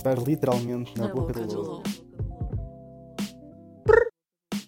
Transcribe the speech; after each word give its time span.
Estás 0.00 0.18
literalmente 0.24 0.98
na, 0.98 1.08
boca, 1.08 1.34
do 1.34 1.60
lobo. 1.60 1.82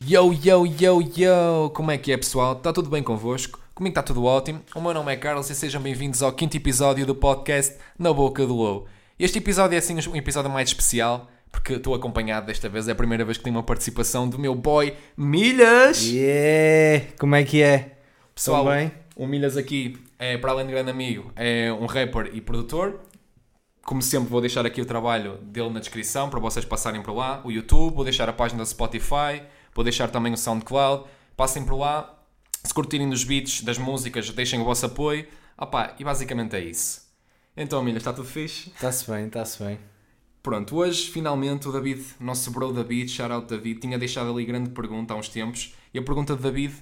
Yo, 0.06 0.30
yo, 0.30 0.66
yo, 0.66 1.00
yo! 1.00 1.70
Como 1.70 1.90
é 1.90 1.96
que 1.96 2.12
é, 2.12 2.18
pessoal? 2.18 2.52
Está 2.52 2.70
tudo 2.70 2.90
bem 2.90 3.02
convosco? 3.02 3.58
Comigo 3.74 3.92
está 3.92 4.02
tudo 4.02 4.24
ótimo. 4.24 4.60
O 4.74 4.80
meu 4.82 4.92
nome 4.92 5.10
é 5.10 5.16
Carlos 5.16 5.48
e 5.48 5.54
sejam 5.54 5.80
bem-vindos 5.80 6.22
ao 6.22 6.34
quinto 6.34 6.54
episódio 6.58 7.06
do 7.06 7.14
podcast 7.14 7.78
Na 7.98 8.12
Boca 8.12 8.46
do 8.46 8.54
Lobo. 8.54 8.86
Este 9.18 9.38
episódio 9.38 9.74
é 9.74 9.78
assim 9.78 9.96
um 10.06 10.16
episódio 10.16 10.50
mais 10.50 10.68
especial, 10.68 11.30
porque 11.50 11.72
estou 11.72 11.94
acompanhado 11.94 12.48
desta 12.48 12.68
vez, 12.68 12.86
é 12.86 12.92
a 12.92 12.94
primeira 12.94 13.24
vez 13.24 13.38
que 13.38 13.44
tenho 13.44 13.56
uma 13.56 13.62
participação 13.62 14.28
do 14.28 14.38
meu 14.38 14.54
boy 14.54 14.92
Milhas! 15.16 16.04
Yeah! 16.04 17.06
Como 17.18 17.34
é 17.34 17.42
que 17.42 17.62
é? 17.62 17.96
Pessoal, 18.34 18.66
o 19.16 19.26
Milhas 19.26 19.56
aqui, 19.56 19.96
é, 20.18 20.36
para 20.36 20.50
além 20.52 20.66
de 20.66 20.72
grande 20.72 20.90
amigo, 20.90 21.32
é 21.36 21.72
um 21.72 21.86
rapper 21.86 22.28
e 22.34 22.42
produtor. 22.42 23.00
Como 23.84 24.00
sempre, 24.00 24.28
vou 24.30 24.40
deixar 24.40 24.64
aqui 24.64 24.80
o 24.80 24.86
trabalho 24.86 25.38
dele 25.38 25.70
na 25.70 25.80
descrição 25.80 26.30
para 26.30 26.38
vocês 26.38 26.64
passarem 26.64 27.02
por 27.02 27.12
lá. 27.12 27.40
O 27.44 27.50
YouTube, 27.50 27.94
vou 27.94 28.04
deixar 28.04 28.28
a 28.28 28.32
página 28.32 28.62
do 28.62 28.68
Spotify, 28.68 29.42
vou 29.74 29.82
deixar 29.82 30.08
também 30.08 30.32
o 30.32 30.36
SoundCloud. 30.36 31.04
Passem 31.36 31.64
por 31.64 31.76
lá. 31.76 32.18
Se 32.62 32.72
curtirem 32.72 33.10
dos 33.10 33.24
beats, 33.24 33.62
das 33.62 33.78
músicas, 33.78 34.30
deixem 34.30 34.60
o 34.60 34.64
vosso 34.64 34.86
apoio. 34.86 35.26
Opa, 35.58 35.96
e 35.98 36.04
basicamente 36.04 36.54
é 36.54 36.60
isso. 36.60 37.02
Então, 37.56 37.82
Milhas, 37.82 38.02
está 38.02 38.12
tudo 38.12 38.28
fixe? 38.28 38.70
Está-se 38.70 39.10
bem, 39.10 39.26
está-se 39.26 39.62
bem. 39.62 39.78
Pronto, 40.42 40.76
hoje 40.76 41.08
finalmente 41.10 41.68
o 41.68 41.72
David, 41.72 42.04
nosso 42.18 42.50
bro 42.50 42.72
David, 42.72 43.08
shout 43.08 43.32
out 43.32 43.46
David, 43.46 43.78
tinha 43.78 43.96
deixado 43.96 44.32
ali 44.32 44.44
grande 44.44 44.70
pergunta 44.70 45.14
há 45.14 45.16
uns 45.16 45.28
tempos. 45.28 45.74
E 45.92 45.98
a 45.98 46.02
pergunta 46.02 46.34
de 46.34 46.42
David, 46.42 46.74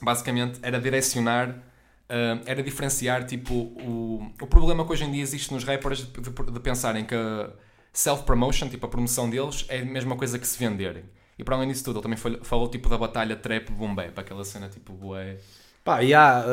basicamente, 0.00 0.58
era 0.62 0.80
direcionar, 0.80 1.62
ah, 2.08 2.40
era 2.46 2.62
diferenciar, 2.62 3.24
tipo, 3.26 3.54
o, 3.54 4.32
o 4.40 4.46
problema 4.46 4.84
que 4.84 4.92
hoje 4.92 5.04
em 5.04 5.10
dia 5.12 5.22
existe 5.22 5.52
nos 5.52 5.64
rappers 5.64 5.98
de, 6.06 6.20
de- 6.20 6.52
de 6.52 6.60
pensarem 6.60 7.04
que 7.04 7.14
a 7.14 7.50
self-promotion, 7.92 8.68
tipo, 8.68 8.86
a 8.86 8.88
promoção 8.88 9.28
deles, 9.28 9.64
é 9.68 9.80
a 9.80 9.84
mesma 9.84 10.16
coisa 10.16 10.38
que 10.38 10.46
se 10.46 10.58
venderem. 10.58 11.04
E 11.38 11.44
para 11.44 11.56
além 11.56 11.68
disso 11.68 11.84
tudo, 11.84 11.96
ele 11.98 12.02
também 12.02 12.18
foi- 12.18 12.40
falou, 12.42 12.68
tipo, 12.68 12.88
da 12.88 12.98
batalha 12.98 13.36
trap 13.36 13.70
boom 13.72 13.94
bap, 13.94 14.18
aquela 14.18 14.44
cena, 14.44 14.68
tipo, 14.68 14.92
bué... 14.92 15.38
Pá, 15.84 15.98
yeah, 16.00 16.44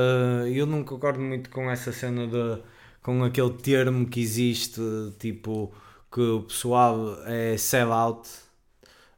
eh, 0.45 0.52
eu 0.55 0.66
não 0.66 0.83
concordo 0.83 1.20
muito 1.20 1.50
com 1.52 1.70
essa 1.70 1.92
cena 1.92 2.25
de. 2.27 2.64
com 3.02 3.23
aquele 3.23 3.52
termo 3.53 4.08
que 4.08 4.20
existe, 4.20 4.81
tipo, 5.20 5.72
que 6.11 6.20
o 6.20 6.42
pessoal 6.44 7.16
é 7.27 7.55
sell-out 7.55 8.27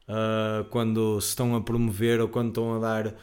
eh, 0.08 0.64
quando 0.70 1.20
se 1.20 1.28
estão 1.30 1.54
a 1.56 1.60
promover 1.60 2.20
ou 2.20 2.28
quando 2.28 2.48
estão 2.48 2.74
a 2.76 2.78
dar. 2.78 3.06
eh, 3.08 3.14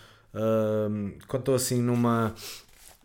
quando 1.27 1.41
estão 1.41 1.55
assim 1.55 1.81
numa. 1.81 2.33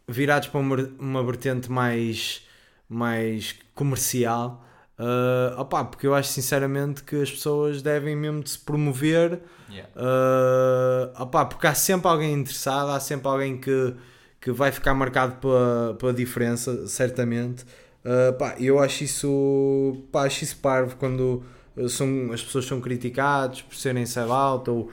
Virados 0.06 0.48
para 0.48 0.60
uma, 0.60 0.76
uma 0.98 1.22
vertente 1.24 1.70
mais. 1.70 2.42
mais 2.88 3.56
comercial. 3.74 4.64
Uh, 4.96 5.60
opá, 5.60 5.84
porque 5.84 6.06
eu 6.06 6.14
acho 6.14 6.28
sinceramente 6.28 7.02
que 7.02 7.16
as 7.16 7.28
pessoas 7.28 7.82
devem 7.82 8.14
mesmo 8.14 8.44
de 8.44 8.50
se 8.50 8.58
promover 8.60 9.40
Yeah. 9.68 9.90
Uh, 9.96 11.22
opá, 11.22 11.44
porque 11.44 11.66
há 11.66 11.74
sempre 11.74 12.08
alguém 12.08 12.32
interessado, 12.32 12.90
há 12.90 13.00
sempre 13.00 13.28
alguém 13.28 13.56
que, 13.56 13.94
que 14.40 14.52
vai 14.52 14.70
ficar 14.70 14.94
marcado 14.94 15.36
pela, 15.36 15.96
pela 15.98 16.12
diferença, 16.12 16.86
certamente. 16.86 17.64
Uh, 18.04 18.32
pá, 18.38 18.54
eu 18.58 18.78
acho 18.78 19.04
isso, 19.04 20.04
pá, 20.12 20.26
acho 20.26 20.44
isso 20.44 20.56
parvo 20.58 20.96
quando 20.96 21.42
são, 21.88 22.32
as 22.32 22.42
pessoas 22.42 22.66
são 22.66 22.80
criticadas 22.80 23.62
por 23.62 23.74
serem 23.74 24.06
sell-out 24.06 24.68
ou 24.70 24.92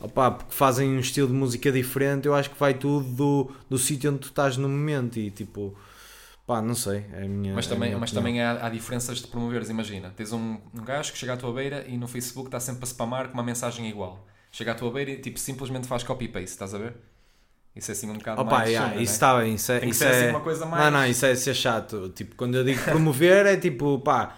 opá, 0.00 0.30
porque 0.30 0.52
fazem 0.54 0.88
um 0.90 0.98
estilo 1.00 1.28
de 1.28 1.34
música 1.34 1.70
diferente. 1.72 2.26
Eu 2.26 2.34
acho 2.34 2.50
que 2.50 2.58
vai 2.58 2.74
tudo 2.74 3.04
do, 3.08 3.52
do 3.68 3.78
sítio 3.78 4.10
onde 4.10 4.20
tu 4.20 4.28
estás 4.28 4.56
no 4.56 4.68
momento 4.68 5.18
e 5.18 5.30
tipo, 5.30 5.76
pá, 6.46 6.60
não 6.62 6.74
sei. 6.74 7.04
É 7.12 7.24
a 7.24 7.28
minha, 7.28 7.54
Mas 7.54 7.66
é 7.66 7.68
também, 7.70 7.88
minha 7.90 7.98
mas 7.98 8.12
também 8.12 8.40
há, 8.42 8.66
há 8.66 8.68
diferenças 8.70 9.18
de 9.18 9.26
promoveres, 9.26 9.68
imagina. 9.68 10.12
Tens 10.16 10.32
um, 10.32 10.58
um 10.74 10.84
gajo 10.84 11.12
que 11.12 11.18
chega 11.18 11.32
à 11.34 11.36
tua 11.36 11.52
beira 11.52 11.84
e 11.88 11.96
no 11.96 12.06
Facebook 12.08 12.48
está 12.48 12.60
sempre 12.60 12.84
a 12.84 12.86
spamar 12.86 13.28
com 13.28 13.34
uma 13.34 13.42
mensagem 13.42 13.88
igual. 13.88 14.26
Chega 14.52 14.72
à 14.72 14.74
tua 14.74 14.90
beira 14.90 15.10
e 15.10 15.18
tipo, 15.18 15.38
simplesmente 15.38 15.86
faz 15.86 16.02
copy-paste, 16.02 16.50
estás 16.50 16.72
a 16.74 16.78
ver? 16.78 16.94
Isso 17.74 17.90
é 17.90 17.92
assim 17.92 18.08
um 18.08 18.14
bocado 18.14 18.40
Opa, 18.40 18.50
mais 18.50 18.70
yeah, 18.70 18.88
chunga, 18.88 19.02
isso 19.02 19.10
né? 19.12 19.16
está 19.16 19.38
bem, 19.38 19.54
isso 19.54 19.72
é, 19.72 19.78
Tem 19.80 19.88
que 19.90 19.94
isso 19.94 20.04
ser 20.04 20.10
assim 20.10 20.24
é- 20.26 20.30
uma 20.30 20.40
coisa 20.40 20.64
mais- 20.64 20.82
Não, 20.84 20.90
não, 20.90 21.06
isso 21.06 21.26
é 21.26 21.34
ser 21.34 21.52
chato. 21.54 22.08
Tipo, 22.08 22.34
quando 22.34 22.54
eu 22.54 22.64
digo 22.64 22.82
promover 22.84 23.44
é 23.44 23.56
tipo, 23.58 23.98
pá, 23.98 24.34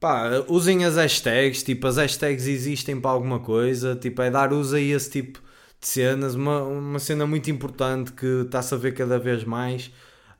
pá, 0.00 0.44
usem 0.48 0.84
as 0.84 0.96
hashtags, 0.96 1.62
tipo, 1.62 1.86
as 1.86 1.96
hashtags 1.96 2.46
existem 2.46 3.00
para 3.00 3.10
alguma 3.10 3.40
coisa, 3.40 3.96
tipo, 3.96 4.22
é 4.22 4.30
dar 4.30 4.52
uso 4.52 4.76
a 4.76 4.80
esse 4.80 5.10
tipo 5.10 5.40
de 5.80 5.86
cenas, 5.86 6.34
uma, 6.34 6.62
uma 6.62 6.98
cena 6.98 7.26
muito 7.26 7.50
importante 7.50 8.12
que 8.12 8.42
está-se 8.44 8.74
a 8.74 8.76
ver 8.76 8.94
cada 8.94 9.18
vez 9.18 9.44
mais. 9.44 9.90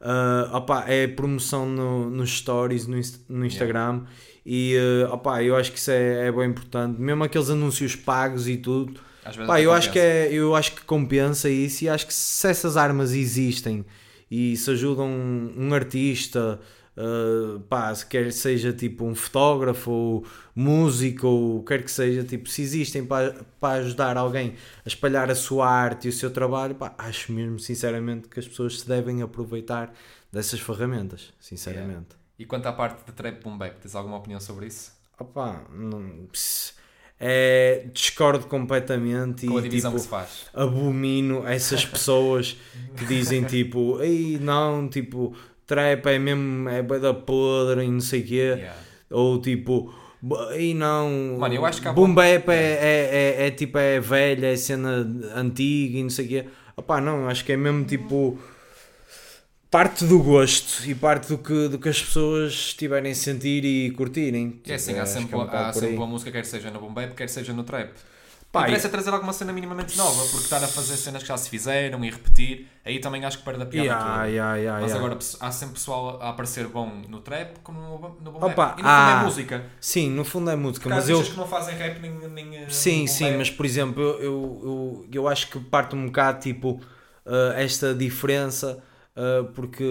Ah, 0.00 0.50
opá, 0.54 0.84
é 0.86 1.08
promoção 1.08 1.68
no, 1.68 2.08
nos 2.08 2.38
stories, 2.38 2.86
no, 2.86 3.00
no 3.28 3.44
Instagram 3.44 4.04
e 4.46 4.76
ah, 5.08 5.14
opá, 5.14 5.42
eu 5.42 5.56
acho 5.56 5.72
que 5.72 5.78
isso 5.78 5.90
é, 5.90 6.28
é 6.28 6.32
bem 6.32 6.48
importante, 6.48 7.00
mesmo 7.00 7.24
aqueles 7.24 7.50
anúncios 7.50 7.96
pagos 7.96 8.48
e 8.48 8.56
tudo. 8.56 9.00
Até 9.24 9.62
eu 9.62 9.72
acho, 9.72 9.90
que 9.92 9.98
compensa. 9.98 9.98
é, 9.98 10.32
eu 10.32 10.54
acho 10.54 10.72
que 10.72 10.82
compensa 10.82 11.50
isso 11.50 11.84
e 11.84 11.88
acho 11.88 12.06
que 12.06 12.14
se 12.14 12.48
essas 12.48 12.76
armas 12.78 13.12
existem 13.12 13.84
e 14.30 14.56
se 14.56 14.70
ajudam 14.70 15.06
um, 15.06 15.52
um 15.54 15.74
artista, 15.74 16.58
uh, 16.98 17.60
pá, 17.60 17.94
se 17.94 18.04
quer 18.04 18.32
seja 18.32 18.72
tipo 18.72 19.04
um 19.04 19.14
fotógrafo 19.14 19.90
ou 19.90 20.26
músico 20.54 21.26
ou 21.26 21.62
quer 21.62 21.82
que 21.84 21.90
seja, 21.90 22.24
tipo, 22.24 22.48
se 22.48 22.62
existem 22.62 23.04
para, 23.04 23.34
para 23.60 23.80
ajudar 23.80 24.16
alguém 24.16 24.54
a 24.84 24.88
espalhar 24.88 25.30
a 25.30 25.34
sua 25.34 25.68
arte 25.68 26.06
e 26.06 26.08
o 26.08 26.12
seu 26.12 26.30
trabalho, 26.30 26.74
pá, 26.74 26.94
acho 26.98 27.32
mesmo 27.32 27.58
sinceramente 27.58 28.28
que 28.28 28.40
as 28.40 28.48
pessoas 28.48 28.80
se 28.80 28.88
devem 28.88 29.22
aproveitar 29.22 29.94
dessas 30.32 30.60
ferramentas, 30.60 31.32
sinceramente. 31.40 32.18
E 32.38 32.44
quanto 32.44 32.66
à 32.66 32.72
parte 32.72 33.04
de 33.06 33.12
trap 33.12 33.42
boom 33.42 33.56
bap, 33.56 33.80
tens 33.80 33.94
alguma 33.94 34.16
opinião 34.16 34.40
sobre 34.40 34.66
isso? 34.66 34.92
Opá, 35.18 35.64
não, 35.72 36.28
é, 37.20 37.88
discordo 37.92 38.46
completamente 38.46 39.46
Com 39.46 39.56
a 39.56 39.60
e 39.60 39.62
divisão 39.64 39.96
tipo, 39.96 40.16
abomino 40.54 41.46
essas 41.46 41.84
pessoas 41.84 42.56
que 42.96 43.04
dizem 43.04 43.42
tipo, 43.44 44.00
ei 44.00 44.38
não, 44.38 44.88
tipo, 44.88 45.34
trap 45.68 46.06
é 46.06 46.18
mesmo, 46.18 46.68
é 46.68 46.82
da 46.82 47.14
podre 47.14 47.84
e 47.84 47.88
não 47.88 48.00
sei 48.00 48.22
o 48.22 48.24
quê, 48.26 48.34
Yeah. 48.58 48.74
ou 49.10 49.40
tipo, 49.40 49.94
ei 50.52 50.74
não, 50.74 51.36
Mano, 51.38 51.54
eu 51.54 51.64
acho 51.64 51.80
que 51.80 51.86
há 51.86 51.92
boom 51.92 52.12
bap 52.14 52.48
é, 52.48 52.54
é, 52.54 53.36
é, 53.42 53.46
é 53.46 53.50
tipo, 53.50 53.78
é 53.78 54.00
velha, 54.00 54.46
é 54.46 54.56
cena 54.56 55.06
antiga 55.36 55.98
e 55.98 56.02
não 56.02 56.10
sei 56.10 56.24
o 56.24 56.28
quê. 56.28 56.44
Opá, 56.74 57.00
não, 57.00 57.28
acho 57.28 57.44
que 57.44 57.52
é 57.52 57.56
mesmo 57.56 57.84
tipo 57.84 58.38
parte 59.70 60.06
do 60.06 60.18
gosto 60.20 60.88
e 60.88 60.94
parte 60.94 61.28
do 61.28 61.38
que, 61.38 61.68
do 61.68 61.78
que 61.78 61.88
as 61.88 62.02
pessoas 62.02 62.52
estiverem 62.52 63.12
a 63.12 63.14
sentir 63.14 63.64
e 63.64 63.90
curtirem. 63.90 64.60
É 64.66 64.74
assim, 64.74 64.98
há 64.98 65.04
sempre, 65.04 65.38
é 65.38 65.42
há 65.42 65.72
sempre 65.72 65.96
uma 65.96 66.06
música, 66.06 66.32
quer 66.32 66.44
seja 66.44 66.70
no 66.70 66.80
boom 66.80 66.94
bap, 66.94 67.14
quer 67.14 67.28
seja 67.28 67.52
no 67.52 67.62
trap. 67.62 67.90
Pá, 68.50 68.62
Interessa 68.62 68.88
trazer 68.88 69.10
alguma 69.10 69.34
cena 69.34 69.52
minimamente 69.52 69.94
nova, 69.98 70.22
porque 70.30 70.44
estar 70.44 70.64
a 70.64 70.66
fazer 70.66 70.96
cenas 70.96 71.22
que 71.22 71.28
já 71.28 71.36
se 71.36 71.50
fizeram 71.50 72.02
e 72.02 72.08
repetir, 72.10 72.66
aí 72.82 72.98
também 72.98 73.22
acho 73.22 73.38
que 73.38 73.44
perde 73.44 73.62
a 73.62 73.66
piada 73.66 73.86
Yeah, 73.86 74.10
toda. 74.14 74.26
yeah, 74.26 74.56
yeah, 74.56 74.80
Mas 74.80 74.94
agora 74.94 75.18
há 75.40 75.52
sempre 75.52 75.74
pessoal 75.74 76.18
a 76.22 76.30
aparecer 76.30 76.66
bom 76.66 77.02
no 77.08 77.20
trap 77.20 77.58
como 77.62 77.78
no, 77.78 77.98
no 78.22 78.32
boom 78.32 78.46
Opa. 78.46 78.76
E 78.78 78.82
no 78.82 78.88
fundo 78.88 78.88
ah, 78.88 79.18
é 79.20 79.24
música. 79.24 79.64
Sim, 79.78 80.10
no 80.10 80.24
fundo 80.24 80.50
é 80.50 80.56
música, 80.56 80.88
mas 80.88 81.10
eu. 81.10 81.22
que 81.22 81.36
não 81.36 81.46
fazem 81.46 81.76
rap 81.76 81.98
nem, 82.00 82.10
nem 82.10 82.56
eh, 82.56 82.70
Sim, 82.70 83.06
sim, 83.06 83.24
bap. 83.26 83.36
mas 83.36 83.50
por 83.50 83.66
exemplo, 83.66 84.02
eu, 84.02 84.18
eu, 84.22 84.60
eu, 84.62 85.08
eu 85.12 85.28
acho 85.28 85.48
que 85.50 85.60
parte 85.60 85.94
um 85.94 86.06
bocado 86.06 86.40
tipo 86.40 86.80
uh, 87.26 87.52
esta 87.54 87.94
diferença, 87.94 88.82
uh, 89.14 89.44
porque 89.52 89.84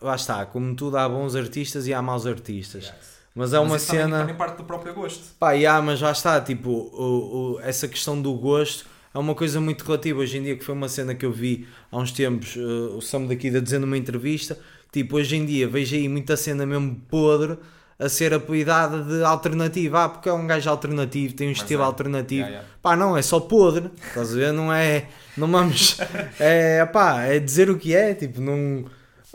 lá 0.00 0.14
está, 0.16 0.46
como 0.46 0.74
tudo 0.74 0.96
há 0.96 1.06
bons 1.06 1.36
artistas 1.36 1.86
e 1.86 1.92
há 1.92 2.00
maus 2.00 2.26
artistas. 2.26 2.84
Yes. 2.86 3.15
Mas 3.36 3.52
é 3.52 3.58
Mas 3.60 3.68
uma 3.68 3.76
isso 3.76 3.86
também- 3.88 4.02
cena. 4.04 4.18
Também 4.20 4.34
parte 4.34 4.56
do 4.56 4.64
próprio 4.64 4.94
gosto. 4.94 5.22
Pá, 5.38 5.52
yeah, 5.52 5.80
mas 5.84 5.98
já 5.98 6.10
está, 6.10 6.40
tipo, 6.40 6.70
o, 6.70 7.56
o- 7.56 7.60
essa 7.60 7.86
questão 7.86 8.20
do 8.20 8.32
gosto 8.34 8.86
é 9.14 9.18
uma 9.18 9.34
coisa 9.34 9.60
muito 9.60 9.84
relativa 9.84 10.20
hoje 10.20 10.38
em 10.38 10.42
dia, 10.42 10.56
que 10.56 10.64
foi 10.64 10.74
uma 10.74 10.88
cena 10.88 11.14
que 11.14 11.24
eu 11.26 11.30
vi 11.32 11.68
há 11.92 11.98
uns 11.98 12.10
tempos, 12.12 12.56
uh, 12.56 12.96
o 12.96 13.00
Sam 13.02 13.26
daqui 13.26 13.50
da 13.50 13.60
dizendo 13.60 13.82
numa 13.82 13.96
entrevista, 13.98 14.58
tipo, 14.90 15.16
hoje 15.16 15.36
em 15.36 15.44
dia 15.44 15.68
vejo 15.68 15.94
aí 15.94 16.08
muita 16.08 16.36
cena 16.36 16.64
mesmo 16.66 16.96
podre 17.10 17.58
a 17.98 18.08
ser 18.10 18.34
apelidada 18.34 19.02
de 19.02 19.22
alternativa, 19.24 20.04
ah, 20.04 20.08
porque 20.10 20.28
é 20.28 20.32
um 20.32 20.46
gajo 20.46 20.68
alternativo, 20.68 21.32
tem 21.34 21.46
um 21.46 21.50
Mas 21.50 21.58
estilo 21.60 21.80
é. 21.82 21.84
alternativo, 21.86 22.40
Yeah, 22.42 22.56
yeah. 22.58 22.68
pá, 22.82 22.94
não, 22.96 23.16
é 23.16 23.22
só 23.22 23.40
podre, 23.40 23.90
estás 24.08 24.32
a 24.32 24.34
ver, 24.34 24.52
não 24.52 24.70
é, 24.72 25.06
não 25.36 25.50
vamos, 25.50 25.96
é, 26.38 26.84
pá, 26.86 27.22
é 27.22 27.38
dizer 27.38 27.70
o 27.70 27.78
que 27.78 27.94
é, 27.96 28.12
tipo, 28.14 28.38
não, 28.40 28.84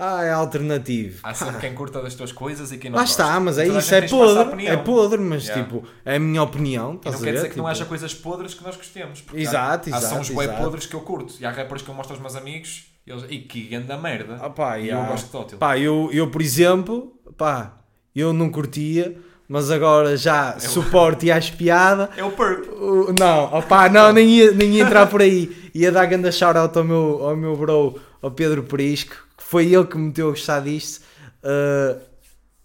ah, 0.03 0.23
é 0.23 0.31
alternativo, 0.31 1.19
Há 1.23 1.33
sempre 1.33 1.57
quem 1.59 1.73
curta 1.75 2.01
das 2.01 2.15
tuas 2.15 2.31
coisas 2.31 2.71
e 2.71 2.77
quem 2.77 2.89
não 2.89 2.97
Lá 2.97 3.03
gosta. 3.03 3.21
está, 3.23 3.39
mas 3.39 3.57
é 3.57 3.65
Toda 3.65 3.79
isso, 3.79 3.93
é 3.95 4.01
podre, 4.07 4.67
é 4.67 4.77
podre, 4.77 5.17
mas 5.21 5.43
Yeah. 5.47 5.63
tipo, 5.63 5.83
é 6.03 6.15
a 6.15 6.19
minha 6.19 6.41
opinião, 6.41 6.99
E 7.05 7.09
não 7.11 7.19
quer 7.19 7.33
dizer 7.33 7.49
que 7.49 7.57
não 7.57 7.63
Tipo, 7.63 7.67
haja 7.67 7.85
coisas 7.85 8.13
podres 8.13 8.53
que 8.53 8.63
nós 8.63 8.75
gostemos. 8.75 9.23
Exato, 9.33 9.89
há, 9.89 9.95
Há 9.95 9.97
exato, 9.99 10.15
sons 10.25 10.29
bem 10.29 10.49
podres 10.57 10.85
que 10.85 10.95
eu 10.95 11.01
curto. 11.01 11.35
E 11.39 11.45
há 11.45 11.51
rappers 11.51 11.81
que 11.81 11.89
eu 11.89 11.93
mostro 11.95 12.13
aos 12.15 12.21
meus 12.21 12.35
amigos 12.35 12.85
e 13.05 13.11
eles, 13.11 13.25
e 13.29 13.39
que 13.39 13.61
ganda 13.67 13.97
merda. 13.97 14.37
Ah, 14.41 14.49
pá, 14.49 14.79
e 14.79 14.85
yeah. 14.87 15.05
eu 15.05 15.11
gosto 15.11 15.25
de 15.25 15.31
tótil. 15.31 15.57
Pá, 15.57 15.77
eu, 15.77 16.09
eu, 16.11 16.29
por 16.31 16.41
exemplo, 16.41 17.13
pá, 17.37 17.77
eu 18.15 18.33
não 18.33 18.49
curtia, 18.49 19.15
mas 19.47 19.69
agora 19.71 20.15
já 20.17 20.57
suporto 20.59 21.25
e 21.25 21.31
acho 21.31 21.53
piada. 21.57 22.09
É 22.17 22.23
o 22.23 22.31
perk. 22.31 22.67
O- 22.69 23.13
Não, 23.19 23.45
opá, 23.55 23.87
não, 23.89 24.11
nem 24.13 24.27
ia, 24.29 24.51
nem 24.51 24.71
ia 24.75 24.83
entrar 24.83 25.05
por 25.07 25.21
aí. 25.21 25.69
Ia 25.73 25.91
dar 25.91 26.05
grande 26.05 26.31
shout-out 26.31 26.77
ao 26.77 26.83
meu, 26.83 27.19
ao 27.23 27.35
meu 27.35 27.55
bro, 27.55 27.99
ao 28.21 28.31
Pedro 28.31 28.63
Perisco, 28.63 29.15
foi 29.51 29.65
ele 29.73 29.85
que 29.85 29.97
me 29.97 30.05
meteu 30.07 30.27
a 30.27 30.31
gostar 30.31 30.61
disto. 30.61 31.01
Uh, 31.43 31.99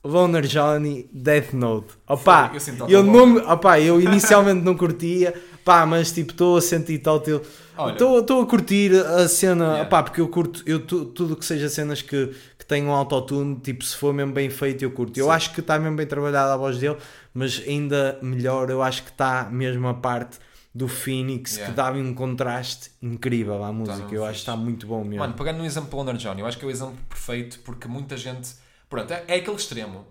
Loner 0.05 0.47
Johnny, 0.47 1.11
Death 1.12 1.53
Note. 1.53 1.94
Opa, 2.06 2.53
Foi, 2.61 2.75
eu 2.85 2.88
eu, 2.88 3.03
não, 3.03 3.37
opa, 3.53 3.81
eu 3.81 4.00
inicialmente 4.00 4.62
não 4.62 4.77
curtia, 4.77 5.35
pá, 5.65 5.85
mas 5.85 6.12
tipo, 6.12 6.31
estou 6.31 6.56
a 6.56 6.61
sentir 6.61 6.99
tal 7.00 7.21
Olha. 7.77 7.93
Estou 8.21 8.41
a 8.41 8.47
curtir 8.47 8.93
a 8.94 9.27
cena, 9.27 9.65
Yeah. 9.65 9.83
opá, 9.83 10.03
porque 10.05 10.21
eu 10.21 10.29
curto 10.29 10.62
eu, 10.65 10.79
tu- 10.87 11.06
tudo 11.06 11.35
que 11.35 11.44
seja 11.44 11.69
cenas 11.69 12.03
que, 12.03 12.33
que 12.56 12.65
tenham 12.65 12.93
autotune, 12.93 13.56
tipo, 13.56 13.85
se 13.85 13.97
for 13.97 14.15
mesmo 14.15 14.32
bem 14.32 14.49
feito, 14.49 14.82
eu 14.85 14.93
curto. 14.93 15.19
Eu 15.19 15.25
Sim. 15.27 15.31
acho 15.32 15.53
que 15.53 15.59
está 15.61 15.77
mesmo 15.77 15.97
bem 15.97 16.06
trabalhada 16.06 16.55
a 16.55 16.56
voz 16.56 16.79
dele, 16.79 16.97
mas 17.35 17.61
ainda 17.67 18.17
melhor, 18.23 18.71
eu 18.71 18.81
acho 18.85 19.03
que 19.03 19.11
está 19.11 19.49
mesmo 19.50 19.89
a 19.89 19.94
parte 19.94 20.39
do 20.76 20.88
Phoenix 20.88 21.52
Yeah. 21.56 21.73
que 21.73 21.76
dava 21.76 21.96
um 21.99 22.12
contraste 22.14 22.90
incrível 23.00 23.62
à 23.64 23.73
música. 23.73 23.96
mesmo 23.99 24.14
eu 24.14 24.25
acho 24.25 24.32
fixe. 24.34 24.44
que 24.44 24.50
está 24.50 24.56
muito 24.56 24.87
bom 24.87 25.02
mesmo. 25.02 25.20
Mano, 25.20 25.34
pegando 25.34 25.58
no 25.58 25.64
exemplo 25.64 25.88
do 25.88 25.96
Loner 25.96 26.17
Johnny, 26.17 26.40
eu 26.40 26.46
acho 26.46 26.58
que 26.58 26.64
é 26.64 26.69
o 26.69 26.70
exemplo 26.70 26.96
perfeito 27.08 27.61
porque 27.61 27.88
muita 27.88 28.17
gente. 28.17 28.50
Pronto, 28.88 29.11
é, 29.12 29.25
é 29.26 29.34
aquele 29.37 29.56
extremo. 29.56 30.05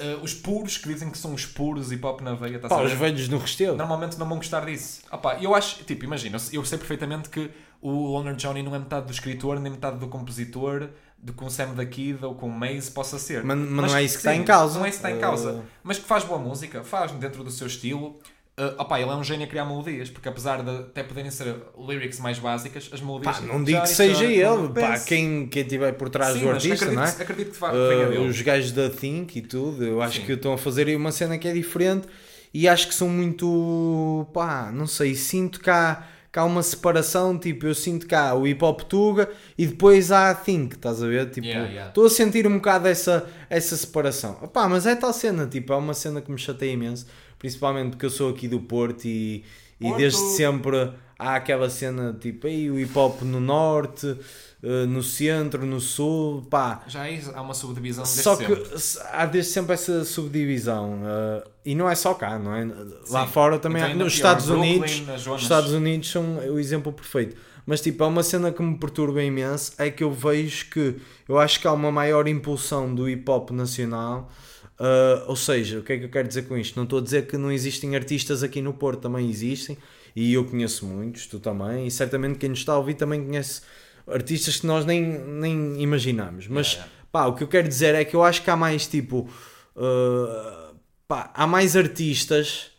Uh, 0.00 0.22
os 0.24 0.34
puros 0.34 0.76
que 0.76 0.88
dizem 0.88 1.08
que 1.10 1.16
são 1.18 1.34
os 1.34 1.46
puros 1.46 1.92
hip 1.92 2.04
hop 2.04 2.20
na 2.20 2.34
veia, 2.34 2.58
tá 2.58 2.68
Pá, 2.68 2.82
os 2.82 2.92
velhos 2.92 3.28
no 3.28 3.38
Restelo. 3.38 3.76
Normalmente 3.76 4.18
não 4.18 4.28
vão 4.28 4.38
gostar 4.38 4.64
disso. 4.66 5.02
Ah 5.10 5.18
pá, 5.18 5.36
eu 5.40 5.54
acho, 5.54 5.84
tipo, 5.84 6.04
imagina, 6.04 6.36
eu- 6.52 6.64
sei 6.64 6.78
perfeitamente 6.78 7.28
que 7.28 7.48
o 7.80 7.90
Loner 8.12 8.34
Johnny 8.34 8.62
não 8.62 8.74
é 8.74 8.78
metade 8.78 9.06
do 9.06 9.12
escritor, 9.12 9.60
nem 9.60 9.70
metade 9.72 9.98
do 9.98 10.08
compositor, 10.08 10.88
de 11.18 11.32
com 11.32 11.46
o 11.46 11.50
Sam 11.50 11.74
da 11.74 11.86
Kid 11.86 12.24
ou 12.24 12.34
com 12.34 12.46
o 12.48 12.52
Maze 12.52 12.90
possa 12.90 13.18
ser. 13.20 13.44
Mas- 13.44 13.56
mas 13.56 13.92
não 13.92 13.98
é 13.98 14.02
isso 14.02 14.16
que 14.16 14.22
sim, 14.22 14.28
está 14.30 14.34
em 14.34 14.44
causa. 14.44 14.78
Não 14.78 14.86
é 14.86 14.88
isso 14.88 14.98
que 15.00 15.06
está 15.06 15.10
em 15.14 15.18
Uh, 15.18 15.20
causa. 15.20 15.64
Mas 15.82 15.98
que 15.98 16.04
faz 16.04 16.24
boa 16.24 16.38
música, 16.40 16.82
faz 16.84 17.12
dentro 17.12 17.44
do 17.44 17.50
seu 17.50 17.66
estilo. 17.66 18.18
Uh, 18.56 18.80
opá, 18.80 19.00
ele 19.00 19.10
é 19.10 19.14
um 19.14 19.24
gênio 19.24 19.46
a 19.46 19.48
criar 19.48 19.64
melodias, 19.64 20.08
porque 20.08 20.28
apesar 20.28 20.62
de 20.62 20.70
até 20.70 21.02
poderem 21.02 21.28
ser 21.28 21.56
lyrics 21.76 22.20
mais 22.20 22.38
básicas, 22.38 22.88
as 22.92 23.00
melodias. 23.00 23.38
Pá, 23.40 23.42
não 23.44 23.64
digo 23.64 23.80
que 23.82 23.88
seja 23.88 24.24
ele, 24.24 24.68
pá, 24.72 24.96
quem, 25.00 25.48
quem 25.48 25.62
estiver 25.62 25.92
por 25.94 26.08
trás 26.08 26.34
Sim, 26.34 26.40
do 26.42 26.50
artista, 26.50 26.84
acredito, 26.84 26.94
não 26.96 27.02
é? 27.04 27.08
acredito 27.10 27.50
que 27.52 27.58
vá- 27.58 27.72
Uh, 27.72 28.08
dele. 28.10 28.18
os 28.28 28.40
gajos 28.42 28.70
da 28.70 28.88
Think 28.88 29.38
e 29.38 29.42
tudo, 29.42 29.82
eu 29.84 30.00
acho 30.00 30.20
Sim. 30.20 30.26
que 30.26 30.32
estão 30.34 30.52
a 30.52 30.58
fazer 30.58 30.86
aí 30.86 30.94
uma 30.94 31.10
cena 31.10 31.36
que 31.36 31.48
é 31.48 31.52
diferente 31.52 32.06
e 32.52 32.68
acho 32.68 32.86
que 32.86 32.94
são 32.94 33.08
muito, 33.08 34.26
pá, 34.32 34.70
não 34.72 34.86
sei, 34.86 35.16
sinto 35.16 35.58
que 35.58 35.68
há, 35.70 36.04
que 36.32 36.38
há 36.38 36.44
uma 36.44 36.62
separação, 36.62 37.36
tipo, 37.36 37.66
eu 37.66 37.74
sinto 37.74 38.06
que 38.06 38.14
há 38.14 38.34
o 38.34 38.46
hip 38.46 38.64
hop 38.64 38.82
Tuga 38.82 39.28
e 39.58 39.66
depois 39.66 40.12
há 40.12 40.30
a 40.30 40.34
Think, 40.36 40.76
estás 40.76 41.02
a 41.02 41.06
ver? 41.08 41.28
Tipo, 41.30 41.46
Yeah, 41.48 41.68
yeah. 41.68 41.88
estou 41.88 42.06
a 42.06 42.10
sentir 42.10 42.46
um 42.46 42.54
bocado 42.54 42.86
essa, 42.86 43.26
essa 43.50 43.76
separação. 43.76 44.38
Opá, 44.42 44.68
mas 44.68 44.86
é 44.86 44.94
tal 44.94 45.12
cena, 45.12 45.44
tipo, 45.46 45.72
é 45.72 45.76
uma 45.76 45.94
cena 45.94 46.20
que 46.20 46.30
me 46.30 46.38
chateia 46.38 46.70
imenso, 46.72 47.06
principalmente 47.38 47.90
porque 47.90 48.06
eu 48.06 48.10
sou 48.10 48.30
aqui 48.30 48.48
do 48.48 48.60
Porto 48.60 49.04
e, 49.06 49.44
e 49.80 49.84
Porto. 49.84 49.96
desde 49.96 50.18
sempre 50.36 50.92
há 51.18 51.36
aquela 51.36 51.70
cena, 51.70 52.16
tipo, 52.18 52.46
aí 52.46 52.70
o 52.70 52.78
hip 52.78 52.96
hop 52.98 53.22
no 53.22 53.40
norte, 53.40 54.16
eh, 54.62 54.86
no 54.86 55.02
centro, 55.02 55.64
no 55.64 55.80
sul, 55.80 56.42
pá. 56.50 56.82
Já 56.88 57.02
aí 57.02 57.22
há 57.34 57.42
uma 57.42 57.54
subdivisão 57.54 58.02
deste 58.02 58.22
Só 58.22 58.36
que 58.36 58.46
sempre. 58.46 59.08
há 59.12 59.26
desde 59.26 59.52
sempre 59.52 59.74
essa 59.74 60.04
subdivisão 60.04 61.00
eh, 61.04 61.44
e 61.66 61.74
não 61.74 61.88
é 61.88 61.94
só 61.94 62.14
cá, 62.14 62.38
não 62.38 62.54
é? 62.54 62.64
Lá 63.10 63.26
Sim. 63.26 63.32
fora 63.32 63.58
também 63.58 63.82
Então 63.82 63.92
há, 63.92 64.04
nos 64.04 64.14
pior, 64.14 64.16
Estados 64.16 64.48
Unidos, 64.48 65.02
Estados 65.42 65.72
Unidos 65.72 66.10
são 66.10 66.36
o 66.38 66.58
exemplo 66.58 66.92
perfeito. 66.92 67.36
Mas 67.66 67.80
tipo, 67.80 68.04
há 68.04 68.08
uma 68.08 68.22
cena 68.22 68.52
que 68.52 68.62
me 68.62 68.76
perturba 68.76 69.22
imenso 69.22 69.72
é 69.78 69.90
que 69.90 70.02
eu 70.04 70.10
vejo 70.12 70.66
que 70.70 70.96
eu 71.28 71.38
acho 71.38 71.60
que 71.60 71.66
há 71.66 71.72
uma 71.72 71.90
maior 71.90 72.26
impulsão 72.28 72.94
do 72.94 73.08
hip 73.08 73.30
hop 73.30 73.50
nacional. 73.52 74.30
Eh, 74.78 75.24
ou 75.26 75.36
seja, 75.36 75.78
o 75.78 75.82
que 75.82 75.92
é 75.92 75.98
que 75.98 76.04
eu 76.04 76.08
quero 76.10 76.26
dizer 76.26 76.42
com 76.42 76.56
isto? 76.56 76.76
Não 76.76 76.84
estou 76.84 76.98
a 76.98 77.02
dizer 77.02 77.26
que 77.26 77.36
não 77.36 77.50
existem 77.52 77.94
artistas 77.94 78.42
aqui 78.42 78.60
no 78.60 78.74
Porto, 78.74 79.02
também 79.02 79.28
existem, 79.28 79.78
e 80.14 80.34
eu 80.34 80.44
conheço 80.44 80.86
muitos, 80.86 81.26
tu 81.26 81.38
também, 81.40 81.86
e 81.86 81.90
certamente 81.90 82.38
quem 82.38 82.48
nos 82.48 82.60
está 82.60 82.72
a 82.72 82.78
ouvir 82.78 82.94
também 82.94 83.24
conhece 83.24 83.62
artistas 84.06 84.60
que 84.60 84.66
nós 84.66 84.84
nem, 84.84 85.02
nem 85.02 85.80
imaginamos. 85.80 86.48
Mas 86.48 86.72
Yeah, 86.72 86.86
yeah. 86.86 87.08
pá, 87.12 87.26
o 87.26 87.34
que 87.34 87.42
eu 87.42 87.48
quero 87.48 87.68
dizer 87.68 87.94
é 87.94 88.04
que 88.04 88.14
eu 88.16 88.22
acho 88.22 88.42
que 88.42 88.50
há 88.50 88.56
mais 88.56 88.86
tipo. 88.86 89.28
uh, 89.76 90.74
pá, 91.06 91.30
há 91.34 91.46
mais 91.46 91.76
artistas 91.76 92.70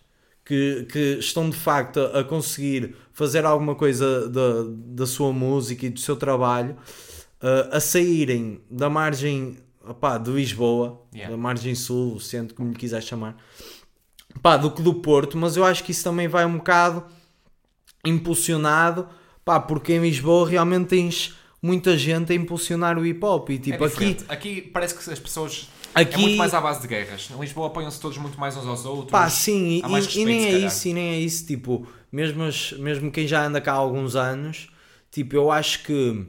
que, 0.44 0.86
que 0.92 1.18
estão 1.20 1.50
de 1.50 1.58
facto 1.58 2.00
a, 2.00 2.20
a 2.20 2.24
conseguir 2.24 2.96
fazer 3.12 3.46
alguma 3.46 3.76
coisa 3.76 4.30
da, 4.30 4.66
da 4.68 5.06
sua 5.08 5.34
música 5.34 5.86
e 5.86 5.90
do 5.90 6.00
seu 6.00 6.16
trabalho 6.16 6.76
uh, 7.42 7.76
a 7.76 7.80
saírem 7.80 8.62
da 8.70 8.90
margem 8.90 9.58
opá, 9.88 10.18
de 10.18 10.32
Lisboa, 10.32 11.02
Yeah. 11.14 11.36
da 11.36 11.42
margem 11.42 11.76
sul, 11.76 12.20
centro, 12.20 12.56
como 12.56 12.70
lhe 12.72 12.76
quiser 12.78 13.02
chamar, 13.02 13.38
pá, 14.42 14.58
do 14.58 14.70
que 14.72 14.82
do 14.82 14.94
Porto, 14.96 15.38
mas 15.38 15.56
eu 15.58 15.64
acho 15.64 15.84
que 15.84 15.92
isso 15.92 16.04
também 16.04 16.28
vai 16.28 16.46
um 16.46 16.58
bocado 16.58 17.04
impulsionado, 18.04 19.08
pá, 19.44 19.60
porque 19.60 19.94
em 19.94 20.00
Lisboa 20.02 20.48
realmente 20.50 20.88
tens 20.90 21.34
muita 21.62 21.98
gente 21.98 22.32
a 22.32 22.36
impulsionar 22.36 22.98
o 22.98 23.06
hip 23.06 23.24
hop 23.26 23.50
e 23.50 23.58
tipo 23.60 23.84
é 23.84 23.88
aqui 23.88 24.18
aqui 24.28 24.62
parece 24.62 24.94
que 24.96 25.10
as 25.12 25.20
pessoas 25.20 25.68
Aqui- 25.96 26.16
é 26.16 26.18
muito 26.18 26.38
mais 26.38 26.54
à 26.54 26.60
base 26.62 26.82
de 26.82 26.88
guerras. 26.88 27.30
Em 27.34 27.40
Lisboa 27.40 27.68
apoiam-se 27.68 28.00
todos 28.00 28.18
muito 28.18 28.38
mais 28.40 28.56
uns 28.58 28.68
aos 28.68 28.86
outros. 28.86 29.12
Pá, 29.12 29.30
sim, 29.30 29.80
e, 29.84 29.88
mais 29.88 30.04
e- 30.04 30.08
respeito, 30.08 30.28
nem 30.28 30.46
é 30.46 30.58
isso, 30.68 30.88
e 30.90 30.94
nem 30.94 31.08
é 31.14 31.20
isso, 31.20 31.46
tipo, 31.48 31.88
mesmo, 32.12 32.44
as- 32.44 32.74
mesmo 32.74 33.10
quem 33.12 33.26
já 33.26 33.46
anda 33.46 33.62
cá 33.62 33.72
há 33.72 33.76
alguns 33.78 34.16
anos, 34.16 34.68
tipo, 35.10 35.36
eu 35.36 35.50
acho 35.50 35.84
que 35.84 36.28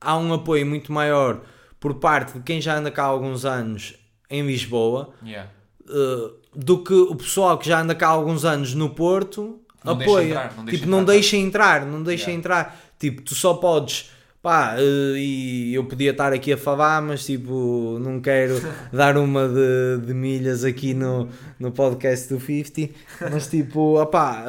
há 0.00 0.16
um 0.18 0.32
apoio 0.34 0.66
muito 0.66 0.92
maior 0.92 1.40
por 1.80 1.94
parte 1.94 2.34
de 2.34 2.40
quem 2.44 2.60
já 2.60 2.76
anda 2.78 2.90
cá 2.90 3.02
há 3.04 3.06
alguns 3.06 3.44
anos 3.44 3.94
em 4.28 4.46
Lisboa, 4.46 5.10
Yeah. 5.24 5.50
eh, 5.88 6.30
do 6.54 6.84
que 6.84 6.92
o 6.94 7.14
pessoal 7.16 7.56
que 7.58 7.66
já 7.66 7.80
anda 7.80 7.94
cá 7.94 8.08
há 8.08 8.10
alguns 8.10 8.44
anos 8.44 8.74
no 8.74 8.90
Porto 8.90 9.58
Não 9.84 9.94
apoia. 9.94 10.28
entrar, 10.28 10.54
não 10.56 10.64
deixa 10.64 10.78
tipo, 10.78 10.90
não 10.90 11.00
entrar. 11.00 11.12
deixa 11.14 11.36
entrar, 11.36 11.86
não 11.86 12.02
deixa 12.02 12.24
Yeah. 12.24 12.38
entrar. 12.38 12.80
Tipo, 12.98 13.22
tu 13.22 13.34
só 13.34 13.54
podes. 13.54 14.10
Pá, 14.42 14.74
eh, 14.78 15.16
e 15.18 15.74
eu 15.74 15.84
podia 15.84 16.12
estar 16.12 16.32
aqui 16.32 16.50
a 16.52 16.56
falar, 16.56 17.02
mas 17.02 17.26
tipo, 17.26 17.98
não 18.00 18.20
quero 18.20 18.54
dar 18.92 19.16
uma 19.18 19.46
de, 19.48 20.06
de 20.06 20.14
milhas 20.14 20.64
aqui 20.64 20.94
no, 20.94 21.28
no 21.58 21.70
podcast 21.72 22.32
do 22.32 22.40
50. 22.40 22.90
Mas 23.30 23.48
tipo, 23.48 24.00
opá, 24.00 24.44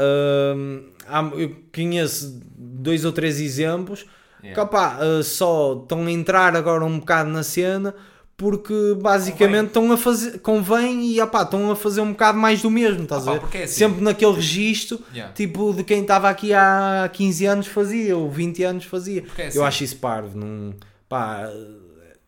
há- 1.07 1.31
eu 1.35 1.55
conheço 1.73 2.39
dois 2.55 3.03
ou 3.05 3.11
três 3.11 3.39
exemplos 3.39 4.05
Yeah. 4.43 4.53
que 4.55 4.59
opá, 4.59 4.97
eh, 5.01 5.23
só 5.23 5.79
estão 5.81 6.05
a 6.05 6.11
entrar 6.11 6.55
agora 6.55 6.83
um 6.85 6.99
bocado 6.99 7.29
na 7.29 7.43
cena 7.43 7.93
porque 8.35 8.73
basicamente 8.99 9.67
estão 9.67 9.91
a 9.91 9.97
fazer, 9.97 10.39
convém 10.39 11.05
e 11.11 11.21
opá, 11.21 11.43
estão 11.43 11.69
a 11.69 11.75
fazer 11.75 12.01
um 12.01 12.11
bocado 12.11 12.39
mais 12.39 12.59
do 12.61 12.71
mesmo, 12.71 13.03
estás 13.03 13.27
Opá, 13.27 13.35
a 13.35 13.47
ver? 13.47 13.59
é 13.59 13.63
assim. 13.65 13.73
Sempre 13.75 14.01
naquele 14.01 14.33
registro, 14.33 14.99
Yeah. 15.13 15.31
tipo 15.33 15.71
de 15.73 15.83
quem 15.83 16.01
estava 16.01 16.27
aqui 16.27 16.51
há 16.53 17.07
15 17.13 17.45
anos 17.45 17.67
fazia, 17.67 18.17
ou 18.17 18.29
20 18.31 18.63
anos 18.63 18.85
fazia. 18.85 19.23
É 19.37 19.43
Eu 19.43 19.47
assim. 19.47 19.61
acho 19.63 19.83
isso 19.83 19.97
parvo, 19.97 20.35
não, 20.39 20.73
pá, 21.07 21.47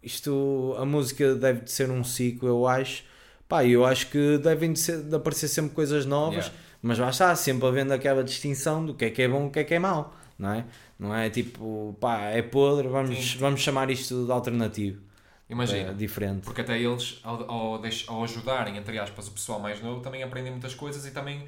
isto, 0.02 0.76
a 0.78 0.86
música 0.86 1.36
deve 1.36 1.62
de 1.62 1.72
ser 1.72 1.90
um 1.90 2.04
ciclo, 2.04 2.48
eu 2.48 2.68
acho. 2.68 3.04
Pá, 3.48 3.66
eu 3.66 3.86
acho 3.86 4.08
que 4.10 4.38
devem 4.38 4.74
de, 4.74 4.80
ser, 4.80 5.02
de 5.02 5.16
aparecer 5.16 5.48
sempre 5.48 5.72
coisas 5.74 6.06
novas, 6.06 6.46
Yeah. 6.46 6.54
mas 6.82 7.00
lá 7.00 7.10
está, 7.10 7.36
sempre 7.36 7.68
havendo 7.68 7.92
aquela 7.94 8.24
distinção 8.24 8.86
do 8.86 8.94
que 8.94 9.06
é 9.06 9.10
que 9.10 9.22
é 9.22 9.28
bom 9.28 9.46
e 9.46 9.48
o 9.48 9.50
que 9.52 9.60
é 9.60 9.64
que 9.64 9.74
é 9.74 9.80
mau, 9.80 10.14
não 10.38 10.54
é? 10.54 10.66
Não 10.98 11.14
é 11.14 11.30
tipo, 11.30 11.96
pá, 12.00 12.22
é 12.30 12.42
podre, 12.42 12.88
vamos, 12.88 13.32
Sim. 13.32 13.38
vamos 13.40 13.62
chamar 13.62 13.90
isto 13.90 14.26
de 14.26 14.32
alternativo. 14.32 15.02
Imagina. 15.50 15.90
É 15.92 15.94
diferente. 15.94 16.42
Porque 16.44 16.62
até 16.62 16.80
eles, 16.80 17.20
ao, 17.24 17.50
ao, 17.50 17.82
ao 18.08 18.24
ajudarem, 18.24 18.78
entre 18.78 18.98
aspas, 18.98 19.28
o 19.28 19.32
pessoal 19.32 19.60
mais 19.60 19.82
novo, 19.82 20.02
também 20.02 20.24
aprendem 20.24 20.52
muitas 20.52 20.74
coisas 20.74 21.06
e 21.06 21.12
também. 21.12 21.48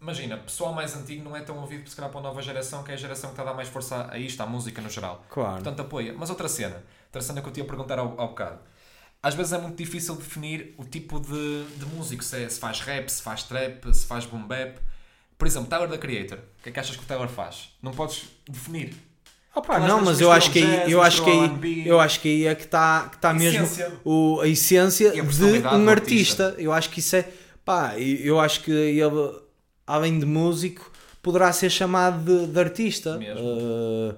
Imagina, 0.00 0.36
pessoal 0.36 0.72
mais 0.74 0.94
antigo 0.94 1.24
não 1.24 1.34
é 1.34 1.40
tão 1.40 1.58
ouvido, 1.58 1.88
se 1.88 1.96
calhar, 1.96 2.10
para 2.10 2.20
a 2.20 2.22
nova 2.22 2.42
geração, 2.42 2.82
que 2.82 2.90
é 2.90 2.94
a 2.94 2.96
geração 2.98 3.30
que 3.30 3.34
está 3.34 3.42
a 3.42 3.46
dar 3.46 3.54
mais 3.54 3.68
força 3.68 4.08
a 4.10 4.18
isto, 4.18 4.40
à 4.42 4.46
música 4.46 4.80
no 4.82 4.90
geral. 4.90 5.24
Claro. 5.30 5.54
Portanto, 5.54 5.80
apoia. 5.80 6.14
Mas 6.16 6.28
outra 6.28 6.48
cena, 6.48 6.82
outra 7.06 7.22
cena 7.22 7.40
que 7.40 7.48
eu 7.48 7.52
te 7.52 7.60
ia 7.60 7.64
perguntar 7.66 7.98
ao, 7.98 8.18
ao 8.20 8.28
bocado. 8.28 8.58
Às 9.22 9.34
vezes 9.34 9.52
é 9.52 9.58
muito 9.58 9.76
difícil 9.76 10.14
definir 10.16 10.74
o 10.76 10.84
tipo 10.84 11.18
de, 11.18 11.64
de 11.76 11.86
músico, 11.86 12.22
se, 12.22 12.44
é- 12.44 12.48
se 12.48 12.60
faz 12.60 12.80
rap, 12.80 13.08
se 13.08 13.22
faz 13.22 13.42
trap, 13.42 13.84
se 13.92 14.06
faz 14.06 14.26
boom 14.26 14.46
bap. 14.46 14.78
Por 15.38 15.46
exemplo, 15.46 15.68
Tyler 15.68 15.88
the 15.88 15.98
Creator. 15.98 16.38
O 16.38 16.62
que 16.62 16.68
é 16.70 16.72
que 16.72 16.80
achas 16.80 16.96
que 16.96 17.02
o 17.02 17.06
Tyler 17.06 17.28
faz? 17.28 17.70
Não 17.82 17.92
podes 17.92 18.24
definir. 18.48 18.94
Opa, 19.54 19.78
não, 19.78 20.04
mas 20.04 20.20
eu 20.20 20.30
acho 20.30 20.50
que 20.50 20.62
aí, 20.62 20.92
eu 20.92 21.02
acho 21.02 21.24
que 21.24 21.30
aí, 21.30 21.88
eu 21.88 21.98
acho 21.98 22.20
que 22.20 22.28
aí 22.28 22.46
é 22.46 22.54
que 22.54 22.64
está 22.64 23.08
que 23.10 23.16
tá 23.16 23.32
mesmo 23.32 23.66
o, 24.04 24.40
a 24.42 24.48
essência 24.48 25.08
a 25.10 25.14
de 25.14 25.44
um 25.44 25.84
do 25.84 25.90
artista. 25.90 26.54
Eu 26.58 26.72
acho 26.74 26.90
que 26.90 27.00
isso 27.00 27.16
é, 27.16 27.26
pá, 27.64 27.98
eu 27.98 28.38
acho 28.38 28.62
que 28.62 28.70
ele, 28.70 29.00
além 29.86 30.18
de 30.18 30.26
músico, 30.26 30.92
poderá 31.22 31.50
ser 31.54 31.70
chamado 31.70 32.22
de, 32.22 32.52
de 32.52 32.60
artista. 32.60 33.16
Mesmo. 33.16 33.40
Uh, 33.40 34.14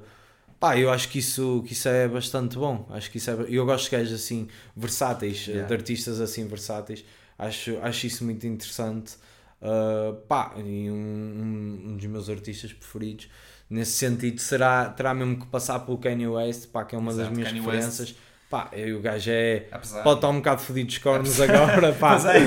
pá, 0.58 0.76
eu 0.76 0.90
acho 0.90 1.08
que 1.08 1.20
isso, 1.20 1.62
que 1.64 1.72
isso 1.72 1.88
é 1.88 2.08
bastante 2.08 2.58
bom. 2.58 2.88
Acho 2.90 3.08
que 3.08 3.18
isso 3.18 3.30
é, 3.30 3.37
eu 3.48 3.64
gosto 3.64 3.84
de 3.84 3.96
gajos 3.96 4.12
assim 4.12 4.48
versáteis, 4.76 5.46
Yeah. 5.46 5.68
de 5.68 5.72
artistas 5.72 6.20
assim 6.20 6.48
versáteis. 6.48 7.04
Acho, 7.38 7.78
acho 7.80 8.06
isso 8.08 8.25
muito 8.25 8.44
interessante. 8.44 9.12
Uh, 9.61 10.15
pá, 10.29 10.53
e 10.57 10.88
um, 10.91 10.95
um, 10.95 11.91
um 11.91 11.97
dos 11.97 12.07
meus 12.07 12.31
artistas 12.31 12.73
preferidos 12.73 13.29
nesse 13.69 13.93
sentido 13.93 14.41
será, 14.41 14.87
terá 14.87 15.12
mesmo 15.12 15.41
que 15.41 15.47
passar 15.47 15.81
pelo 15.81 15.99
Kanye 15.99 16.27
West, 16.27 16.69
pá, 16.69 16.85
que 16.85 16.95
é 16.95 16.99
uma 16.99 17.11
Exato, 17.11 17.29
das 17.29 17.37
minhas 17.37 17.53
Kanye 17.53 17.65
referências. 17.65 18.15
Pá, 18.49 18.71
e 18.75 18.93
o 18.93 19.00
gajo 19.00 19.31
é. 19.31 19.67
Apesar. 19.71 20.03
Pode 20.03 20.19
estar 20.19 20.29
um 20.31 20.37
bocado 20.37 20.62
fodido 20.62 20.87
dos 20.87 20.99
cornos 20.99 21.38
agora, 21.41 21.93
pá. 21.93 22.12
Mas 22.17 22.25
é. 22.25 22.38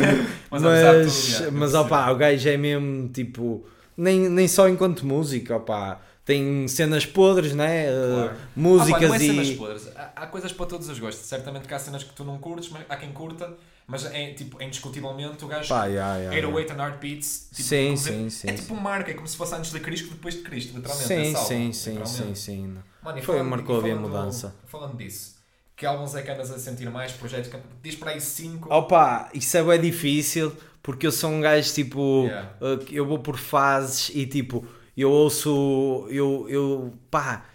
Mas, 0.50 0.64
apesar 0.64 0.94
Mas, 0.96 1.38
tudo, 1.38 1.52
mas 1.52 1.74
eu 1.74 1.82
opá, 1.82 2.12
o 2.12 2.16
gajo 2.16 2.50
é 2.50 2.58
mesmo 2.58 3.08
tipo. 3.10 3.64
Nem, 3.96 4.28
nem 4.30 4.48
só 4.48 4.68
enquanto 4.68 5.06
música, 5.06 5.58
opá. 5.58 6.02
Tem 6.26 6.68
cenas 6.68 7.06
podres, 7.06 7.54
né? 7.54 7.86
Uh, 7.90 8.14
Claro. 8.14 8.32
Ah, 8.32 8.36
pá, 8.36 8.42
músicas 8.56 9.14
é 9.14 9.20
cenas 9.20 9.48
e. 9.48 9.56
podres. 9.56 9.88
Há, 9.96 10.12
há 10.16 10.28
coisas 10.28 10.52
para 10.54 10.66
todos 10.66 10.88
os 10.90 11.00
gostos. 11.00 11.26
Certamente 11.26 11.68
que 11.68 11.74
há 11.74 11.80
cenas 11.80 12.04
que 12.04 12.14
tu 12.14 12.24
não 12.24 12.38
curtes, 12.38 12.70
mas 12.70 12.84
há 12.90 12.96
quem 12.98 13.12
curta. 13.12 13.54
Mas 13.88 14.06
é, 14.06 14.32
tipo, 14.34 14.62
indiscutivelmente 14.64 15.44
o 15.44 15.48
gajo. 15.48 15.68
Pá, 15.68 15.86
yeah, 15.86 16.16
yeah, 16.16 16.34
yeah. 16.36 16.48
808 16.56 16.72
and 16.74 16.78
Heartbeats. 16.86 17.48
Tipo, 17.52 17.64
Sim, 17.68 17.96
sim, 17.98 18.30
sim, 18.30 18.50
É 18.50 18.54
tipo 18.54 18.74
marca, 18.76 19.12
é 19.12 19.14
como 19.14 19.28
se 19.28 19.36
fosse 19.36 19.54
antes 19.56 19.72
de 19.72 19.80
Cristo 19.82 20.10
depois 20.12 20.36
de 20.36 20.42
Cristo, 20.42 20.76
literalmente. 20.76 21.08
Sim, 21.08 21.36
álbum, 21.36 21.48
sim, 21.48 21.58
sim, 21.58 21.74
sim, 21.74 21.92
literalmente. 21.98 22.40
sim. 22.40 22.78
Mano, 23.04 23.22
Foi, 23.22 23.36
falando- 23.36 23.50
marcou 23.50 23.80
a 23.84 23.96
mudança. 23.96 24.56
Falando 24.68 24.96
disso, 24.96 25.36
que 25.76 25.86
álbuns 25.86 26.16
é 26.16 26.22
que 26.22 26.32
andas 26.32 26.52
a 26.52 26.60
sentir 26.60 26.90
mais? 26.90 27.12
Projetos 27.12 27.50
que 27.52 27.58
diz 27.84 27.96
para 27.96 28.12
aí 28.12 28.22
5. 28.22 28.72
Opa, 28.74 29.30
isso 29.34 29.58
é 29.58 29.64
bem 29.64 29.82
difícil 29.82 30.56
porque 30.82 31.06
eu 31.06 31.12
sou 31.12 31.30
um 31.32 31.42
gajo 31.42 31.74
tipo. 31.74 32.26
Yeah. 32.28 32.50
que 32.86 32.96
eu 32.96 33.06
vou 33.06 33.20
por 33.20 33.36
fases 33.38 34.10
e 34.14 34.26
tipo, 34.26 34.66
eu 34.98 35.10
ouço. 35.12 36.08
Eu, 36.10 36.46
eu 36.50 36.94
pá, 37.10 37.46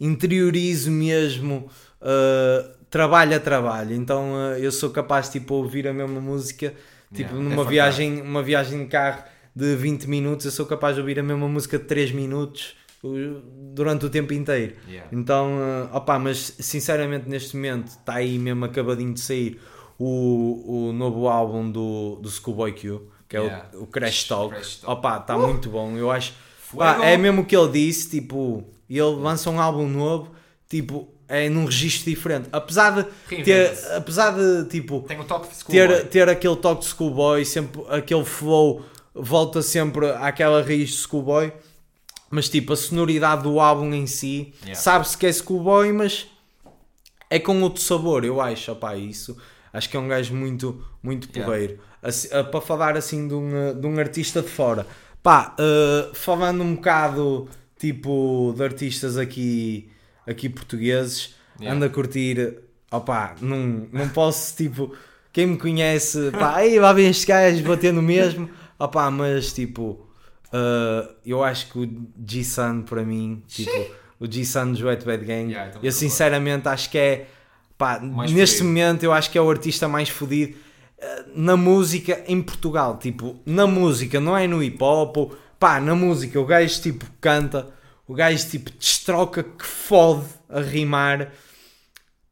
interiorizo 0.00 0.90
mesmo. 0.90 1.68
uh, 2.00 2.78
trabalho 2.90 3.36
a 3.36 3.40
trabalho, 3.40 3.94
então 3.94 4.32
uh, 4.32 4.56
eu 4.58 4.72
sou 4.72 4.88
capaz 4.88 5.28
tipo 5.28 5.54
ouvir 5.54 5.86
a 5.86 5.92
mesma 5.92 6.20
música 6.22 6.72
tipo 7.12 7.20
Yeah, 7.20 7.32
é 7.32 7.34
numa 7.34 7.48
fantástico. 7.50 7.70
viagem, 7.70 8.22
uma 8.22 8.42
viagem 8.42 8.78
de 8.84 8.86
carro 8.86 9.24
de 9.54 9.74
20 9.76 10.06
minutos, 10.06 10.46
eu 10.46 10.52
sou 10.52 10.64
capaz 10.64 10.94
de 10.94 11.00
ouvir 11.02 11.18
a 11.18 11.22
mesma 11.22 11.46
música 11.48 11.78
de 11.78 11.84
3 11.84 12.12
minutos 12.12 12.76
uh, 13.04 13.42
durante 13.74 14.06
o 14.06 14.10
tempo 14.10 14.32
inteiro. 14.32 14.74
Yeah. 14.88 15.06
Então, 15.12 15.58
uh, 15.92 15.94
opá, 15.96 16.18
mas 16.18 16.54
sinceramente 16.60 17.28
neste 17.28 17.56
momento 17.56 17.88
está 17.88 18.14
aí 18.14 18.38
mesmo 18.38 18.64
acabadinho 18.64 19.12
de 19.12 19.20
sair 19.20 19.60
o, 19.98 20.88
o 20.88 20.92
novo 20.94 21.28
álbum 21.28 21.70
do, 21.70 22.16
do 22.22 22.30
Schoolboy 22.30 22.72
Q, 22.72 23.02
que 23.28 23.36
é 23.36 23.40
Yeah. 23.40 23.66
o, 23.74 23.82
o 23.82 23.86
Crash 23.86 24.24
Talk. 24.24 24.54
Crash 24.54 24.76
Talk. 24.76 24.98
Opá, 24.98 25.18
está 25.18 25.36
muito 25.36 25.68
bom. 25.68 25.94
Eu 25.96 26.10
acho. 26.10 26.32
Pá, 26.76 27.04
é 27.04 27.16
mesmo 27.16 27.42
o 27.42 27.44
que 27.44 27.56
ele 27.56 27.72
disse, 27.72 28.10
tipo, 28.10 28.64
ele 28.88 29.00
lança 29.02 29.48
um 29.50 29.60
álbum 29.60 29.88
novo, 29.88 30.30
tipo, 30.68 31.08
é 31.28 31.48
num 31.48 31.64
registro 31.66 32.10
diferente. 32.10 32.48
Apesar 32.52 32.90
de 32.90 33.04
ter, 33.44 33.72
apesar 33.96 34.30
de, 34.32 34.68
tipo, 34.68 35.02
Tem 35.02 35.18
o 35.20 35.24
toque 35.24 35.48
de 35.54 35.64
ter, 35.64 36.08
ter 36.08 36.28
aquele 36.28 36.56
toque 36.56 36.82
de 36.82 36.88
Schoolboy, 36.88 37.44
sempre 37.44 37.82
aquele 37.88 38.24
flow, 38.24 38.82
volta 39.14 39.62
sempre 39.62 40.10
àquela 40.12 40.62
raiz 40.62 40.90
de 40.90 40.96
Schoolboy, 40.96 41.52
mas 42.30 42.48
tipo, 42.48 42.72
a 42.72 42.76
sonoridade 42.76 43.42
do 43.42 43.60
álbum 43.60 43.92
em 43.94 44.06
si, 44.06 44.52
Yeah. 44.60 44.74
sabe-se 44.80 45.16
que 45.16 45.26
é 45.26 45.32
Schoolboy, 45.32 45.92
mas 45.92 46.26
é 47.30 47.38
com 47.38 47.60
outro 47.62 47.82
sabor, 47.82 48.24
eu 48.24 48.40
acho, 48.40 48.72
opá, 48.72 48.96
isso. 48.96 49.36
Acho 49.72 49.88
que 49.88 49.96
é 49.96 50.00
um 50.00 50.08
gajo 50.08 50.34
muito, 50.34 50.82
muito 51.02 51.28
porreiro. 51.28 51.78
Ah, 52.32 52.44
para 52.44 52.60
falar 52.60 52.96
assim 52.96 53.28
de 53.28 53.34
um, 53.34 53.50
ah, 53.54 53.72
de 53.72 53.86
um 53.86 53.98
artista 53.98 54.40
de 54.40 54.48
fora, 54.48 54.86
pá, 55.22 55.54
ah, 55.58 56.10
falando 56.14 56.62
um 56.62 56.74
bocado 56.74 57.48
tipo 57.78 58.52
de 58.56 58.62
artistas 58.64 59.16
aqui, 59.16 59.90
aqui 60.26 60.48
portugueses, 60.48 61.34
Yeah. 61.60 61.74
ando 61.74 61.86
a 61.86 61.88
curtir, 61.88 62.54
opá, 62.88 63.34
não, 63.40 63.88
não 63.92 64.08
posso 64.10 64.56
tipo, 64.56 64.94
quem 65.32 65.44
me 65.48 65.56
conhece, 65.58 66.30
pá, 66.30 66.54
aí 66.54 66.78
lá 66.78 66.92
vem 66.92 67.08
este 67.08 67.26
gajo 67.26 67.64
batendo 67.64 68.00
mesmo, 68.00 68.48
opá, 68.78 69.10
mas 69.10 69.52
tipo, 69.52 70.06
ah, 70.52 71.10
eu 71.26 71.42
acho 71.42 71.72
que 71.72 71.78
o 71.80 72.06
G-Sun 72.24 72.82
para 72.82 73.02
mim, 73.04 73.42
tipo, 73.48 73.72
o 74.20 74.30
G-Sun 74.30 74.70
dos 74.72 74.82
Wet 74.82 75.04
Bad 75.04 75.24
Gang, 75.24 75.50
Yeah, 75.50 75.70
então 75.70 75.80
eu 75.82 75.90
sinceramente 75.90 76.68
acho 76.68 76.88
que 76.90 76.98
é, 76.98 77.26
pá, 77.76 77.98
Mais 77.98 78.30
neste 78.30 78.58
fodido. 78.58 78.68
momento 78.68 79.02
eu 79.02 79.12
acho 79.12 79.28
que 79.30 79.36
é 79.36 79.42
o 79.42 79.50
artista 79.50 79.88
mais 79.88 80.08
fodido 80.08 80.56
na 81.34 81.56
música 81.56 82.22
em 82.26 82.42
Portugal, 82.42 82.98
tipo, 82.98 83.36
na 83.46 83.66
música, 83.66 84.18
não 84.20 84.36
é 84.36 84.46
no 84.46 84.62
hip 84.62 84.82
hop, 84.82 85.16
ou- 85.16 85.36
pá, 85.58 85.80
na 85.80 85.94
música 85.94 86.40
o 86.40 86.44
gajo 86.46 86.80
tipo 86.82 87.06
canta, 87.20 87.68
o 88.06 88.14
gajo 88.14 88.48
tipo 88.48 88.70
destroca 88.78 89.42
que 89.42 89.64
fode 89.66 90.24
a 90.48 90.60
rimar. 90.60 91.30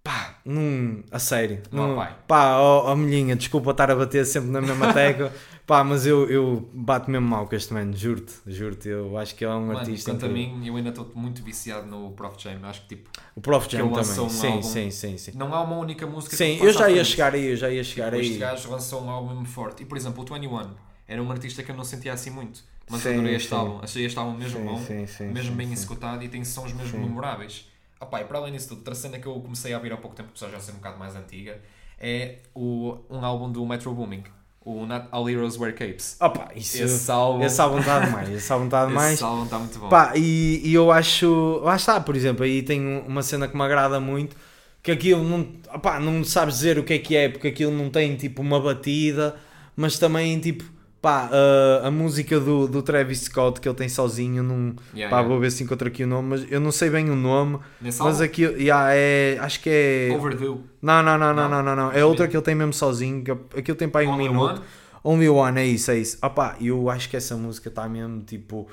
Pá, 0.03 0.39
num, 0.45 1.03
a 1.11 1.19
sério. 1.19 1.63
Não, 1.73 1.89
num- 1.89 1.97
pai. 1.97 2.15
pá, 2.29 2.57
ó 2.59 2.93
ó, 2.93 2.95
milhinha, 2.97 3.35
desculpa 3.35 3.73
estar 3.73 3.91
a 3.91 3.97
bater 3.97 4.25
sempre 4.25 4.51
na 4.51 4.61
mesma 4.61 4.93
tecla. 4.95 5.33
Pá, 5.67 5.83
mas 5.85 6.07
eu, 6.07 6.29
eu 6.31 6.69
bato 6.73 7.11
mesmo 7.11 7.27
mal 7.27 7.47
com 7.49 7.55
este 7.57 7.73
mano, 7.75 7.95
juro-te, 7.97 8.35
juro-te. 8.47 8.89
Eu 8.89 9.17
acho 9.19 9.35
que 9.35 9.45
é 9.45 9.49
um 9.49 9.67
Mano, 9.67 9.79
artista. 9.81 10.11
quanto 10.13 10.25
a 10.27 10.29
incrível. 10.29 10.57
mim, 10.57 10.67
eu 10.67 10.77
ainda 10.77 10.91
estou 10.91 11.11
muito 11.15 11.43
viciado 11.43 11.87
no 11.87 12.13
Prof 12.13 12.37
Jam. 12.43 12.61
Acho 12.65 12.83
que 12.83 12.89
tipo, 12.97 13.11
O 13.35 13.41
Prof 13.41 13.69
Jam 13.71 13.91
também. 13.91 14.21
um 14.21 14.29
sim, 14.29 14.47
álbum- 14.49 14.63
sim, 14.63 14.91
sim, 14.91 15.19
sim. 15.19 15.33
não 15.35 15.53
há 15.55 15.63
uma 15.63 15.77
única 15.77 16.07
música 16.07 16.37
Sim, 16.37 16.59
eu 16.61 16.73
já 16.73 16.89
ia 16.91 17.05
chegar 17.05 17.35
aí, 17.35 17.47
eu 17.47 17.57
já 17.57 17.71
ia 17.71 17.83
chegar 17.85 18.11
Tipo, 18.11 18.21
Este 18.23 18.33
aí. 18.35 18.39
gajo 18.39 18.71
lançou 18.71 19.03
um 19.03 19.11
álbum 19.11 19.45
forte. 19.45 19.83
E 19.83 19.87
por 19.87 19.97
exemplo, 19.99 20.23
o 20.23 20.27
21 20.35 20.71
era 21.09 21.23
um 21.23 21.31
artista 21.31 21.63
que 21.63 21.71
eu 21.71 21.77
não 21.77 21.85
sentia 21.85 22.13
assim 22.13 22.31
muito. 22.31 22.63
Mas 22.89 23.03
Sim, 23.03 23.15
adorei 23.15 23.35
este 23.35 23.49
sim. 23.49 23.55
álbum. 23.57 23.81
Achei 23.83 24.05
este 24.07 24.19
álbum 24.19 24.37
mesmo 24.39 24.61
Sim, 24.61 24.65
bom, 24.65 25.07
sim, 25.07 25.25
mesmo 25.33 25.57
bem 25.57 25.73
executado 25.73 26.23
e 26.23 26.29
tem 26.29 26.45
sons 26.45 26.73
mesmo 26.73 26.99
memoráveis. 27.01 27.69
Opa, 28.01 28.21
e 28.21 28.25
para 28.25 28.39
além 28.39 28.53
disso 28.53 28.69
tudo, 28.69 28.79
outra 28.79 28.95
cena 28.95 29.19
que 29.19 29.27
eu 29.27 29.35
comecei 29.41 29.73
a 29.73 29.77
ouvir 29.79 29.93
há 29.93 29.97
pouco 29.97 30.15
tempo, 30.15 30.29
apesar 30.31 30.47
de 30.49 30.53
já 30.53 30.61
ser 30.61 30.73
um 30.73 30.77
bocado 30.77 30.99
mais 30.99 31.17
antiga, 31.17 31.61
é 31.99 32.39
o, 32.55 32.99
um 33.11 33.25
álbum 33.25 33.51
do 33.51 33.65
Metro 33.67 33.93
Booming, 33.93 34.23
o 34.67 34.85
Not 34.85 35.07
All 35.13 35.31
Heroes 35.31 35.57
Wear 35.57 35.73
Capes. 35.75 36.17
Opa, 36.21 36.49
isso. 36.57 36.83
Esse 36.83 37.11
álbum, 37.11 37.79
está 37.79 38.01
demais, 38.01 38.29
esse 38.29 38.53
álbum 38.53 38.65
está 38.67 38.85
demais. 38.87 39.15
esse 39.15 39.23
álbum 39.25 39.45
está 39.45 39.59
muito 39.59 39.79
bom. 39.79 39.89
Pá, 39.89 40.13
e, 40.17 40.61
e 40.65 40.75
eu 40.75 40.91
acho. 40.91 41.61
Lá 41.63 41.77
está, 41.77 42.01
por 42.01 42.17
exemplo, 42.17 42.45
aí 42.45 42.63
tem 42.63 42.81
um- 42.81 43.07
uma 43.07 43.23
cena 43.23 43.47
que 43.47 43.57
me 43.57 43.63
agrada 43.63 44.01
muito. 44.01 44.37
Que 44.83 44.91
aquilo 44.91 45.23
não. 45.25 45.47
Opá, 45.75 45.99
não 46.01 46.23
sabes 46.25 46.57
dizer 46.57 46.79
o 46.79 46.85
que 46.85 46.95
é 46.95 46.99
que 46.99 47.17
é, 47.17 47.29
porque 47.29 47.49
aquilo 47.49 47.71
não 47.73 47.89
tem 47.91 48.17
tipo 48.17 48.43
uma 48.43 48.61
batida, 48.61 49.37
mas 49.77 49.99
também 49.99 50.39
tipo. 50.41 50.65
Pá, 51.07 51.31
a, 51.31 51.87
a 51.87 51.91
música 51.93 52.41
do, 52.41 52.67
do 52.67 52.83
Travis 52.83 53.21
Scott 53.21 53.61
que 53.61 53.69
ele 53.69 53.77
tem 53.77 53.89
sozinho, 53.89 54.43
não, 54.43 54.75
Yeah, 54.93 55.09
pá, 55.09 55.19
yeah. 55.19 55.23
vou 55.23 55.39
ver 55.39 55.53
se 55.53 55.63
encontro 55.63 55.87
aqui 55.87 56.03
o 56.03 56.07
nome, 56.09 56.31
mas 56.31 56.51
eu 56.51 56.59
não 56.59 56.73
sei 56.73 56.91
bem 56.91 57.09
o 57.09 57.15
nome, 57.15 57.61
Nesse 57.81 58.01
mas 58.03 58.15
álbum, 58.15 58.25
aquilo, 58.25 58.61
yeah, 58.61 58.93
é, 58.93 59.39
acho 59.41 59.61
que 59.61 59.71
é. 59.71 60.17
Overdue. 60.17 60.63
Não, 60.83 61.05
não, 61.05 61.17
não, 61.17 61.33
não, 61.33 61.35
Não? 61.35 61.49
não, 61.49 61.63
não, 61.63 61.77
não. 61.77 61.93
É 61.93 62.05
outra 62.05 62.27
que 62.27 62.37
ele 62.37 62.43
tem 62.43 62.57
mesmo 62.57 62.73
sozinho, 62.73 63.23
que 63.23 63.31
aquilo 63.31 63.77
tem 63.77 63.89
para 63.89 64.01
aí 64.01 64.09
um 64.09 64.15
Only 64.15 64.29
minuto. 64.29 64.51
One. 64.51 64.61
Only 65.05 65.29
One, 65.29 65.61
é 65.61 65.65
isso, 65.65 65.93
é 65.93 65.99
isso. 65.99 66.19
Opá, 66.21 66.57
eu 66.61 66.91
acho 66.91 67.09
que 67.09 67.17
essa 67.17 67.37
música 67.37 67.69
está 67.69 67.89
mesmo 67.89 68.23
tipo. 68.23 68.67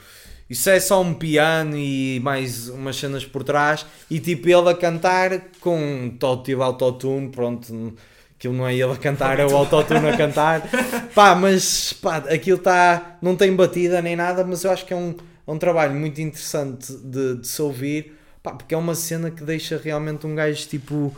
Isso 0.49 0.67
é 0.71 0.79
só 0.79 1.03
um 1.03 1.13
piano 1.13 1.77
e 1.77 2.19
mais 2.23 2.67
umas 2.67 2.95
cenas 2.95 3.23
por 3.23 3.43
trás 3.43 3.85
e 4.09 4.19
tipo 4.19 4.49
ele 4.49 4.69
a 4.69 4.73
cantar 4.73 5.39
com 5.59 6.15
todo 6.19 6.41
tipo 6.41 6.63
autotune, 6.63 7.29
pronto. 7.29 7.93
Aquilo 8.43 8.55
não 8.57 8.67
é 8.67 8.73
ele 8.73 8.91
a 8.91 8.97
cantar, 8.97 9.39
é 9.39 9.45
o 9.45 9.55
autotune 9.55 10.05
a 10.05 10.17
cantar. 10.17 10.69
Pá, 11.15 11.33
mas 11.33 11.93
pá, 11.93 12.17
aquilo 12.17 12.57
está. 12.57 13.17
Não 13.21 13.37
tem 13.37 13.55
batida 13.55 14.01
nem 14.01 14.17
nada, 14.17 14.43
mas 14.43 14.65
eu 14.65 14.71
acho 14.71 14.85
que 14.85 14.91
é 14.91 14.97
um, 14.97 15.15
é 15.47 15.49
um 15.49 15.57
trabalho 15.57 15.93
muito 15.93 16.19
interessante 16.19 16.91
de, 16.91 17.37
de 17.37 17.47
se 17.47 17.61
ouvir, 17.61 18.11
pá, 18.43 18.51
porque 18.51 18.75
é 18.75 18.77
uma 18.77 18.95
cena 18.95 19.31
que 19.31 19.45
deixa 19.45 19.79
realmente 19.81 20.27
um 20.27 20.35
gajo 20.35 20.67
tipo. 20.67 21.15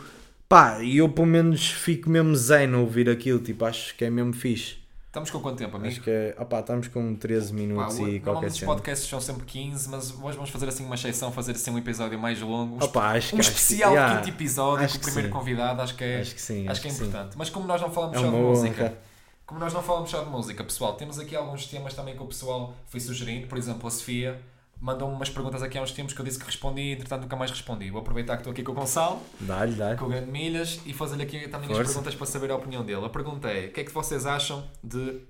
Pá, 0.48 0.84
e 0.84 0.98
eu 0.98 1.10
pelo 1.10 1.26
menos 1.26 1.68
fico 1.68 2.12
mesmo 2.12 2.36
zen 2.36 2.76
a 2.76 2.78
ouvir 2.78 3.10
aquilo, 3.10 3.40
tipo, 3.40 3.66
acho 3.66 3.96
que 3.96 4.06
é 4.06 4.10
mesmo 4.12 4.32
fixe. 4.32 4.76
Estamos 5.16 5.32
com 5.32 5.40
quanto 5.40 5.58
tempo, 5.60 5.78
amigo? 5.78 5.94
Acho 5.94 6.02
que 6.02 6.10
é. 6.10 6.36
Opá, 6.38 6.60
estamos 6.60 6.90
com 6.90 7.16
13 7.16 7.48
Pá, 7.48 7.56
minutos 7.56 7.96
e 7.96 8.00
qualquer 8.00 8.20
normalmente 8.26 8.52
os 8.52 8.60
podcasts 8.60 9.08
são 9.08 9.22
sempre 9.22 9.46
15, 9.46 9.88
mas 9.88 10.12
hoje 10.12 10.36
vamos 10.36 10.50
fazer 10.50 10.68
assim 10.68 10.86
uma 10.86 10.96
exceção, 10.96 11.32
fazer 11.32 11.54
assim 11.54 11.72
um 11.72 11.78
episódio 11.78 12.20
mais 12.20 12.42
longo. 12.42 12.76
Um, 12.76 12.84
Opá, 12.84 13.14
acho 13.16 13.30
que 13.30 13.36
um 13.38 13.40
acho 13.40 13.52
que- 13.52 13.56
especial 13.58 13.94
yeah, 13.94 14.18
quinto 14.18 14.30
episódio 14.36 14.84
acho 14.84 14.96
com 14.96 14.98
o 14.98 15.00
que 15.00 15.06
primeiro 15.06 15.30
sim. 15.30 15.34
convidado, 15.40 15.82
acho 15.82 15.96
que 15.96 16.04
é, 16.04 16.20
Acho 16.20 16.36
que 16.36 16.42
sim, 16.42 16.68
acho 16.68 16.82
que 16.82 16.88
é 16.90 16.92
sim. 16.92 17.06
importante. 17.06 17.38
Mas 17.38 17.50
como 17.50 17.66
nós 17.66 17.80
não 17.80 17.90
falamos 17.90 18.18
É 18.18 18.20
só 18.20 18.26
de 18.26 18.36
música, 18.36 18.84
honra. 18.84 18.98
como 19.46 19.60
nós 19.62 19.74
não 19.74 19.82
falamos 19.82 20.10
só 20.10 20.22
de 20.22 20.30
música, 20.30 20.64
pessoal, 20.66 20.96
temos 20.96 21.18
aqui 21.18 21.34
alguns 21.34 21.66
temas 21.66 21.94
também 21.94 22.14
que 22.14 22.22
o 22.22 22.28
pessoal 22.28 22.74
foi 22.88 23.00
sugerindo. 23.00 23.48
Por 23.48 23.58
exemplo, 23.58 23.88
a 23.88 23.92
Sofia 23.92 24.38
mandou-me 24.80 25.16
umas 25.16 25.30
perguntas 25.30 25.64
aqui 25.64 25.78
há 25.78 25.82
uns 25.82 25.92
tempos 25.92 26.14
que 26.14 26.20
eu 26.22 26.26
disse 26.26 26.38
que 26.40 26.46
respondi 26.46 26.82
e 26.82 26.92
entretanto 26.94 27.24
nunca 27.24 27.36
mais 27.36 27.50
respondi. 27.52 27.90
Vou 27.90 28.02
aproveitar 28.02 28.36
que 28.36 28.42
estou 28.42 28.52
aqui 28.52 28.64
com 28.64 28.72
o 28.72 28.76
Gonçalo, 28.76 29.20
Dá-lhe, 29.40 29.74
dá-lhe. 29.74 29.98
com 29.98 30.06
o 30.06 30.10
Grande 30.10 30.30
Milhas 30.32 30.80
e 30.86 30.94
fazer-lhe 30.94 31.24
aqui 31.24 31.48
também 31.48 31.70
as 31.70 31.76
Força. 31.76 31.92
perguntas 31.94 32.16
para 32.16 32.26
saber 32.28 32.52
a 32.52 32.56
opinião 32.56 32.84
dele. 32.86 33.06
A 33.06 33.10
pergunta 33.10 33.48
é: 33.50 33.68
o 33.68 33.72
que 33.72 33.82
é 33.82 33.84
que 33.84 33.92
vocês 33.92 34.26
acham 34.26 34.64
de 34.84 35.22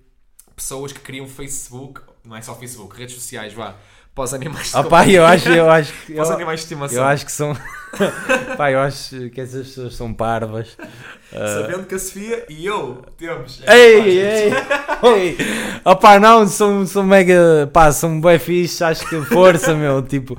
pessoas 0.56 0.92
que 0.92 1.00
criam 1.00 1.28
Facebook, 1.28 2.02
não 2.24 2.36
é 2.36 2.42
só 2.42 2.56
Facebook, 2.56 2.98
redes 2.98 3.16
sociais, 3.16 3.54
vá, 3.54 3.76
para 4.16 4.24
os 4.24 4.34
animais 4.34 4.72
de 4.72 4.78
Opá, 4.78 5.06
eu 5.10 5.26
acho, 5.26 5.50
eu 5.50 5.70
acho 5.70 5.94
que. 6.08 6.14
para 6.14 6.24
os 6.24 6.32
animais 6.32 6.60
de 6.62 6.64
estimação? 6.64 6.98
eu 6.98 7.04
acho 7.04 7.26
que 7.26 7.32
são. 7.32 7.56
Pá, 8.58 8.72
eu 8.72 8.80
acho 8.80 9.30
que 9.30 9.40
essas 9.40 9.68
pessoas 9.68 9.96
são 9.96 10.14
parvas. 10.14 10.78
Ah, 11.34 11.62
Sabendo 11.62 11.86
que 11.86 11.96
a 11.96 12.00
Sofia 12.00 12.46
e 12.50 12.66
eu 12.66 13.04
temos. 13.18 13.62
Ei, 13.68 14.20
ei, 14.20 14.52
ei. 15.04 15.38
Opá, 15.84 16.18
não, 16.20 16.48
são, 16.48 16.86
são 16.86 17.04
mega. 17.04 17.70
Pá, 17.74 17.92
são 17.92 18.20
bem 18.20 18.40
fixe. 18.40 18.84
Acho 18.84 19.08
que 19.08 19.22
força, 19.24 19.74
meu. 19.76 20.02
Tipo, 20.02 20.38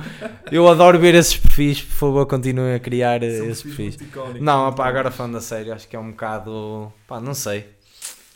eu 0.50 0.66
adoro 0.68 0.98
ver 0.98 1.14
esses 1.14 1.36
perfis. 1.36 1.82
Por 1.82 1.94
favor, 1.94 2.26
continuem 2.26 2.74
a 2.74 2.80
criar 2.80 3.22
esses 3.22 3.62
perfis. 3.62 3.98
Não, 4.40 4.68
opá, 4.68 4.86
agora 4.88 5.10
falando 5.10 5.36
a 5.36 5.40
sério, 5.40 5.74
acho 5.74 5.86
que 5.86 5.96
é 5.96 5.98
um 5.98 6.10
bocado. 6.10 6.92
Pá, 7.06 7.20
não 7.20 7.34
sei. 7.34 7.66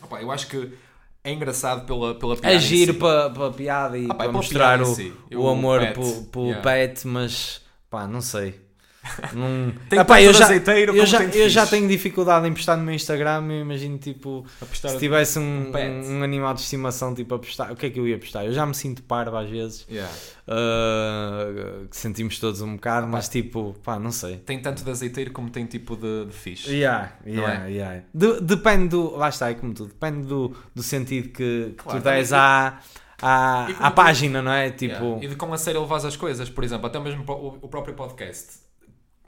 Opa, 0.03 0.21
eu 0.21 0.31
acho 0.31 0.47
que 0.49 0.71
é 1.23 1.33
engraçado 1.33 1.87
pela, 1.87 2.15
pela 2.15 2.37
piada. 2.37 2.59
Giro 2.59 2.93
si. 2.95 2.99
para 2.99 3.27
a 3.47 3.51
piada 3.51 3.99
e 3.99 4.07
Ah, 4.07 4.09
pá, 4.09 4.15
para 4.15 4.25
é 4.25 4.29
pela 4.29 4.33
mostrar 4.33 4.81
o, 4.83 4.87
si. 4.87 5.13
o 5.33 5.41
O 5.43 5.49
amor 5.49 5.81
pet, 5.81 5.95
pelo, 5.95 6.23
pelo 6.25 6.47
yeah. 6.47 6.63
pet, 6.63 7.07
mas 7.07 7.61
pá, 7.89 8.07
não 8.07 8.21
sei. 8.21 8.61
Não... 9.33 9.73
Tem 9.89 9.99
Epá, 9.99 10.17
tanto 10.17 10.27
eu 10.27 10.33
já, 10.35 10.45
azeiteiro 10.45 10.93
eu 10.93 10.97
como 10.97 11.07
já, 11.07 11.25
eu 11.25 11.49
já 11.49 11.67
tenho 11.67 11.89
dificuldade 11.89 12.47
em 12.47 12.53
postar 12.53 12.77
no 12.77 12.85
meu 12.85 12.95
Instagram. 12.95 13.47
Eu 13.51 13.61
imagino, 13.63 13.97
tipo, 13.99 14.45
se 14.73 14.99
tivesse 14.99 15.39
um, 15.39 15.73
um 15.73 16.19
um, 16.19 16.23
animal 16.23 16.53
de 16.55 16.61
estimação, 16.61 17.15
tipo, 17.15 17.35
a 17.35 17.39
postar, 17.39 17.73
o 17.73 17.77
que 17.77 17.87
é 17.87 17.91
que 17.91 17.99
eu 17.99 18.07
ia 18.07 18.19
postar? 18.19 18.45
Eu 18.45 18.53
já 18.53 18.67
me 18.67 18.75
sinto 18.75 19.03
parvo 19.03 19.37
às 19.37 19.49
vezes, 19.49 19.87
Yeah. 19.91 20.13
uh, 20.47 21.89
que 21.89 21.97
sentimos 21.97 22.39
todos 22.39 22.61
um 22.61 22.75
bocado, 22.75 23.07
mas 23.07 23.29
tipo, 23.29 23.75
pá, 23.83 23.99
não 23.99 24.13
sei. 24.13 24.37
Tem 24.37 24.61
tanto 24.61 24.85
de 24.85 24.91
azeiteiro 24.91 25.33
como 25.33 25.49
tem 25.51 25.65
tipo 25.67 25.97
de, 25.97 26.27
de 26.27 26.33
fixe. 26.33 26.71
Yeah, 26.71 27.13
Não 27.25 27.33
yeah, 27.43 27.67
é? 27.67 27.71
yeah. 27.71 28.03
De- 28.13 28.41
depende 28.41 28.89
do. 28.89 29.17
Lá 29.17 29.29
está, 29.29 29.51
é 29.51 29.55
como 29.55 29.73
tudo. 29.75 29.89
Depende 29.89 30.27
do, 30.27 30.55
do 30.75 30.83
sentido 30.83 31.29
que, 31.31 31.75
que 31.77 31.83
Claro, 31.83 32.01
tu 32.01 32.05
des 32.05 32.33
à, 32.33 32.79
à, 33.21 33.67
como 33.67 33.87
à 33.87 33.91
página, 33.91 34.43
não 34.43 34.53
é? 34.53 34.71
Tipo. 34.71 34.93
Yeah. 34.95 35.25
E 35.25 35.29
de 35.29 35.37
quão 35.37 35.53
a 35.53 35.59
sério 35.59 35.81
levas 35.81 36.05
as 36.05 36.17
coisas, 36.17 36.49
por 36.51 36.65
exemplo, 36.65 36.87
até 36.87 36.99
mesmo 37.01 37.25
o, 37.27 37.59
o 37.63 37.69
próprio 37.69 37.95
podcast. 37.95 38.70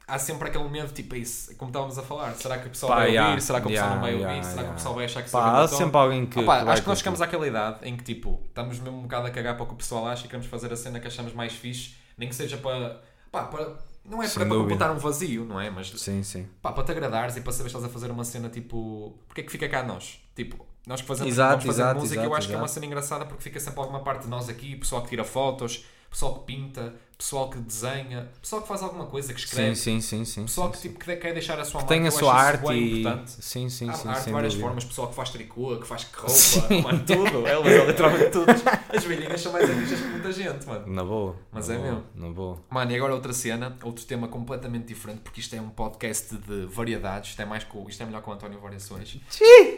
Há 0.06 0.18
sempre 0.18 0.48
aquele 0.48 0.68
medo, 0.68 0.92
tipo, 0.92 1.14
é 1.14 1.18
isso, 1.18 1.54
como 1.56 1.70
estávamos 1.70 1.98
a 1.98 2.02
falar. 2.02 2.34
Será 2.34 2.58
que 2.58 2.66
o 2.66 2.70
pessoal 2.70 2.92
Pá, 2.92 2.98
vai 2.98 3.10
yeah, 3.10 3.30
ouvir? 3.30 3.42
Será 3.42 3.60
que 3.60 3.66
o 3.66 3.70
pessoal 3.70 3.88
yeah, 3.88 3.94
não 3.94 4.02
vai 4.02 4.12
ouvir? 4.14 4.24
yeah, 4.24 4.48
Será 4.50 4.64
que 4.64 4.70
o 4.70 4.74
pessoal 4.74 4.94
vai 4.94 5.04
achar 5.04 5.22
que 5.22 5.30
Pá, 5.30 5.66
sou 5.68 5.76
há 5.76 5.78
sempre 5.78 5.96
alguém 5.96 6.26
que. 6.26 6.40
Ah, 6.40 6.42
pá, 6.42 6.64
que 6.64 6.70
acho 6.70 6.82
que 6.82 6.88
nós 6.88 6.98
chegamos 6.98 7.20
àquela 7.20 7.46
idade 7.46 7.78
em 7.82 7.96
que 7.96 8.04
tipo, 8.04 8.40
estamos 8.48 8.78
mesmo 8.78 8.98
um 8.98 9.02
bocado 9.02 9.26
a 9.26 9.30
cagar 9.30 9.54
para 9.54 9.64
o 9.64 9.66
que 9.66 9.74
o 9.74 9.76
pessoal 9.76 10.06
acha 10.06 10.24
e 10.24 10.28
queremos 10.28 10.46
fazer 10.46 10.72
a 10.72 10.76
cena 10.76 11.00
que 11.00 11.06
achamos 11.06 11.32
mais 11.32 11.52
fixe, 11.52 11.94
nem 12.18 12.28
que 12.28 12.34
seja 12.34 12.56
para. 12.56 13.00
Pá, 13.30 13.44
para 13.44 13.76
não 14.04 14.22
é 14.22 14.28
para, 14.28 14.46
completar 14.46 14.90
um 14.90 14.98
vazio, 14.98 15.44
não 15.44 15.60
é? 15.60 15.70
Mas 15.70 15.90
Sim, 15.90 16.22
sim. 16.24 16.48
pá, 16.60 16.72
para 16.72 16.82
te 16.82 16.90
agradares 16.90 17.36
e 17.36 17.40
para 17.40 17.52
saber 17.52 17.70
que 17.70 17.76
estás 17.76 17.84
a 17.84 17.88
fazer 17.88 18.10
uma 18.10 18.24
cena 18.24 18.48
tipo. 18.48 19.16
Porque 19.28 19.42
é 19.42 19.44
que 19.44 19.50
fica 19.50 19.68
cá 19.68 19.80
a 19.80 19.82
nós? 19.84 20.20
Tipo, 20.34 20.66
nós 20.86 21.00
que 21.00 21.06
fazemos, 21.06 21.32
Exato, 21.32 21.50
vamos 21.50 21.64
fazer 21.64 21.82
exato, 21.82 22.00
música, 22.00 22.20
eu 22.20 22.22
exato, 22.22 22.36
acho 22.36 22.48
que 22.48 22.54
é 22.54 22.56
uma 22.56 22.64
exato. 22.64 22.74
cena 22.74 22.86
engraçada 22.86 23.26
porque 23.26 23.42
fica 23.42 23.60
sempre 23.60 23.78
alguma 23.80 24.00
parte 24.00 24.22
de 24.22 24.28
nós 24.28 24.48
aqui, 24.48 24.74
pessoal 24.74 25.02
que 25.02 25.10
tira 25.10 25.22
fotos, 25.22 25.84
pessoal 26.10 26.40
que 26.40 26.46
pinta, 26.46 26.94
pessoal 27.22 27.48
que 27.48 27.58
desenha, 27.58 28.28
pessoal 28.40 28.62
que 28.62 28.68
faz 28.68 28.82
alguma 28.82 29.06
coisa, 29.06 29.32
que 29.32 29.40
Sim, 29.40 29.46
escreve, 29.46 29.76
sim, 29.76 30.00
sim, 30.00 30.24
sim. 30.24 30.42
pessoal 30.42 30.66
sim, 30.66 30.72
que, 30.72 30.78
sim. 30.78 30.88
tipo, 30.88 30.98
que 31.04 31.16
quer 31.16 31.32
deixar 31.32 31.58
a 31.60 31.64
sua 31.64 31.80
Que 31.80 31.86
marca. 31.86 31.94
tem 31.94 32.06
a 32.08 32.10
sua 32.10 32.34
arte 32.34 32.72
e. 32.72 33.00
importante. 33.00 33.30
Sim, 33.30 33.68
sim, 33.68 33.88
Há 33.88 33.92
sim. 33.92 34.08
arte 34.08 34.24
de 34.24 34.32
várias 34.32 34.52
dúvida. 34.54 34.66
formas, 34.66 34.84
pessoal 34.84 35.08
que 35.08 35.14
faz 35.14 35.30
tricô, 35.30 35.76
que 35.76 35.86
faz 35.86 36.02
roupa, 36.12 36.28
Sim. 36.34 36.82
mano, 36.82 37.04
tudo. 37.06 37.46
Elas, 37.46 37.66
é 37.72 37.86
literalmente 37.86 38.30
tudo. 38.32 38.46
As 38.88 39.04
velhinhas 39.04 39.40
são 39.40 39.52
mais 39.52 39.70
artistas 39.70 40.00
que 40.00 40.06
muita 40.08 40.32
gente, 40.32 40.66
mano. 40.66 40.86
Na 40.92 41.04
boa. 41.04 41.36
Mas 41.52 41.68
na 41.68 41.74
é 41.74 41.78
boa, 41.78 41.90
mesmo. 41.92 42.04
Na 42.16 42.28
boa. 42.30 42.58
Mano, 42.68 42.90
e 42.90 42.96
agora 42.96 43.14
outra 43.14 43.32
cena, 43.32 43.76
outro 43.84 44.04
tema 44.04 44.26
completamente 44.26 44.86
diferente, 44.86 45.20
porque 45.20 45.38
isto 45.40 45.54
é 45.54 45.60
um 45.60 45.70
podcast 45.70 46.34
de 46.36 46.66
variedades, 46.66 47.30
isto 47.30 47.40
é, 47.40 47.44
mais 47.44 47.62
com, 47.62 47.88
isto 47.88 48.02
é 48.02 48.06
melhor 48.06 48.22
com 48.22 48.32
o 48.32 48.34
António 48.34 48.58
Variações. 48.58 49.16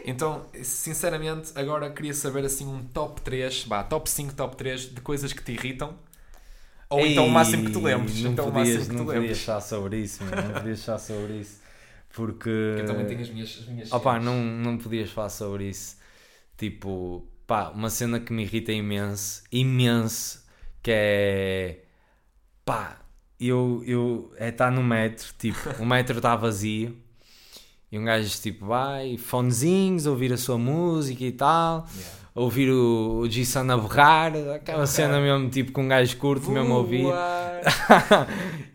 Então, 0.03 0.47
sinceramente, 0.63 1.51
agora 1.55 1.91
queria 1.91 2.13
saber 2.15 2.43
assim 2.43 2.65
um 2.65 2.83
top 2.85 3.21
3, 3.21 3.65
bah, 3.65 3.83
top 3.83 4.09
5, 4.09 4.33
top 4.33 4.55
3 4.55 4.95
de 4.95 5.01
coisas 5.01 5.31
que 5.31 5.43
te 5.43 5.51
irritam. 5.51 5.93
Ou 6.89 7.05
então 7.05 7.25
o 7.25 7.31
máximo 7.31 7.65
que 7.65 7.71
tu 7.71 7.79
Ei, 7.79 7.95
lembres. 7.95 8.21
Não 8.21 8.31
então 8.31 8.47
o 8.47 8.51
podias, 8.51 8.75
máximo 8.77 8.89
que 8.89 8.95
não 8.95 9.03
tu 9.03 9.07
podias 9.07 9.23
lembres. 9.23 9.43
falar 9.45 9.61
sobre 9.61 9.97
isso, 9.97 10.23
mano. 10.23 10.41
Não 10.41 10.53
podias 10.53 10.83
falar 10.85 10.99
sobre 10.99 11.33
isso. 11.39 11.61
Porque. 12.13 12.49
Eu 12.49 12.85
também 12.85 13.05
tenho 13.05 13.21
as 13.21 13.29
minhas, 13.29 13.57
as 13.59 13.67
minhas 13.67 13.91
Opa, 13.91 14.19
não, 14.19 14.41
não 14.41 14.77
podias 14.77 15.09
falar 15.09 15.29
sobre 15.29 15.69
isso. 15.69 15.97
Tipo, 16.57 17.27
pá, 17.45 17.69
uma 17.69 17.89
cena 17.89 18.19
que 18.19 18.31
me 18.31 18.43
irrita 18.43 18.71
imenso, 18.71 19.43
imenso, 19.51 20.43
que 20.81 20.91
é. 20.93 21.79
pá, 22.63 22.99
eu. 23.39 23.83
eu 23.85 24.33
é 24.37 24.49
estar 24.49 24.71
no 24.71 24.83
metro, 24.83 25.33
tipo, 25.37 25.57
o 25.81 25.85
metro 25.85 26.17
está 26.17 26.35
vazio 26.35 26.95
e 27.91 27.99
um 27.99 28.03
gajo, 28.03 28.29
tipo, 28.41 28.65
vai, 28.65 29.17
fonezinhos, 29.17 30.05
ouvir 30.05 30.33
a 30.33 30.37
sua 30.37 30.57
música 30.57 31.23
e 31.23 31.31
tal, 31.31 31.87
Yeah. 31.95 32.24
Ouvir 32.35 32.69
o, 32.69 33.19
o 33.21 33.29
G-Sun 33.29 33.71
a 33.71 33.77
berrar, 33.77 34.33
aquela 34.53 34.85
cena 34.85 35.19
mesmo, 35.19 35.49
tipo, 35.49 35.71
com 35.71 35.83
um 35.83 35.87
gajo 35.87 36.15
curto 36.17 36.51
mesmo 36.51 36.73
a 36.73 36.77
ouvir. 36.77 37.05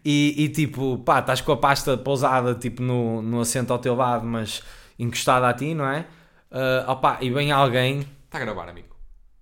E, 0.03 0.45
e, 0.45 0.49
tipo, 0.49 0.99
pá, 1.05 1.19
estás 1.21 1.43
com 1.43 1.53
a 1.53 1.57
pasta 1.59 1.95
pousada 1.97 2.55
tipo 2.55 2.83
no, 2.83 3.21
no 3.21 3.41
assento 3.41 3.71
ao 3.71 3.79
teu 3.79 3.95
lado, 3.95 4.25
mas 4.27 4.63
encostada 4.99 5.47
a 5.47 5.53
ti, 5.53 5.75
não 5.75 5.87
é? 5.87 6.07
Ah, 6.51 6.93
opá, 6.93 7.19
e 7.21 7.31
vem 7.31 7.53
alguém. 7.53 8.01
Está 8.25 8.39
a 8.39 8.41
gravar, 8.41 8.69
amigo. 8.69 8.89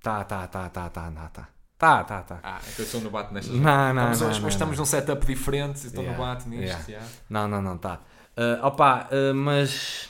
Tá, 0.03 0.25
tá, 0.25 0.47
tá, 0.49 0.69
tá, 0.69 0.91
tá, 0.91 1.11
tá, 1.11 1.29
tá. 1.29 1.49
Tá, 1.79 2.03
tá, 2.03 2.23
tá. 2.23 2.41
Ah, 2.43 2.59
é 2.67 2.73
que 2.73 2.83
eu 2.83 2.87
sou 2.87 3.01
no 3.01 3.09
bate 3.09 3.33
nestas. 3.33 3.55
Não, 3.55 3.95
não, 3.95 4.11
estamos, 4.11 4.21
não, 4.21 4.29
hoje, 4.29 4.41
não, 4.41 4.47
hoje 4.47 4.57
estamos 4.57 4.77
não. 4.77 4.83
num 4.83 4.87
setup 4.87 5.27
diferente, 5.27 5.77
estou 5.87 6.03
Yeah, 6.03 6.19
no 6.19 6.25
bate 6.25 6.49
nisto. 6.49 6.65
yeah. 6.65 6.85
yeah. 6.89 7.07
Não, 7.31 7.47
não, 7.47 7.63
não, 7.63 7.79
tá. 7.79 8.01
Ah, 8.37 8.67
opá, 8.67 9.09
ah, 9.13 9.33
mas. 9.33 10.09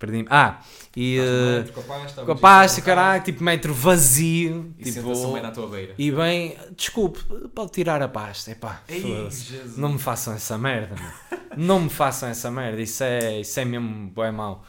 Perdi-me. 0.00 0.26
Ah, 0.30 0.60
e. 0.96 1.18
Metro 1.58 1.74
com 1.74 1.80
a 1.80 1.84
pasta, 1.84 2.24
com 2.24 2.32
a 2.32 2.36
pasta, 2.36 2.80
caralho, 2.80 3.22
tipo, 3.22 3.44
metro 3.44 3.74
vazio. 3.74 4.74
E 4.78 4.84
tipo, 4.84 5.02
senta-se 5.02 5.26
um 5.26 5.32
bem 5.34 5.42
na 5.42 5.50
tua 5.50 5.68
beira. 5.68 5.94
e 5.98 6.10
bem, 6.10 6.56
desculpe, 6.74 7.20
pode 7.54 7.70
tirar 7.72 8.00
a 8.02 8.08
pasta. 8.08 8.50
Epá, 8.50 8.82
Ei. 8.88 9.28
Não 9.76 9.92
me 9.92 9.98
façam 9.98 10.32
essa 10.32 10.56
merda. 10.56 10.96
Não 11.54 11.80
me 11.80 11.90
façam 11.90 12.30
essa 12.30 12.50
merda. 12.50 12.80
Isso 12.80 13.04
é, 13.04 13.40
isso 13.40 13.60
é 13.60 13.64
mesmo 13.66 14.10
bem 14.10 14.32
mau. 14.32 14.64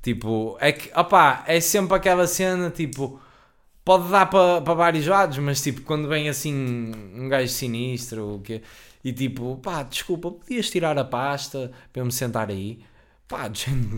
Tipo, 0.00 0.56
é 0.60 0.70
que, 0.70 0.88
opá, 0.96 1.42
é 1.48 1.58
sempre 1.60 1.96
aquela 1.96 2.28
cena, 2.28 2.70
tipo, 2.70 3.20
pode 3.84 4.08
dar 4.08 4.26
para 4.26 4.60
pa 4.60 4.72
vários 4.72 5.04
lados, 5.04 5.36
mas 5.38 5.60
tipo, 5.60 5.80
quando 5.82 6.06
vem 6.08 6.28
assim 6.28 6.54
um 7.12 7.28
gajo 7.28 7.48
sinistro, 7.52 8.36
o 8.36 8.40
quê? 8.40 8.62
E 9.02 9.12
tipo, 9.12 9.56
pá, 9.56 9.82
desculpa, 9.82 10.30
podias 10.30 10.70
tirar 10.70 10.96
a 10.96 11.04
pasta 11.04 11.72
para 11.92 12.02
eu 12.02 12.06
me 12.06 12.12
sentar 12.12 12.50
aí? 12.50 12.78
Pá, 13.28 13.50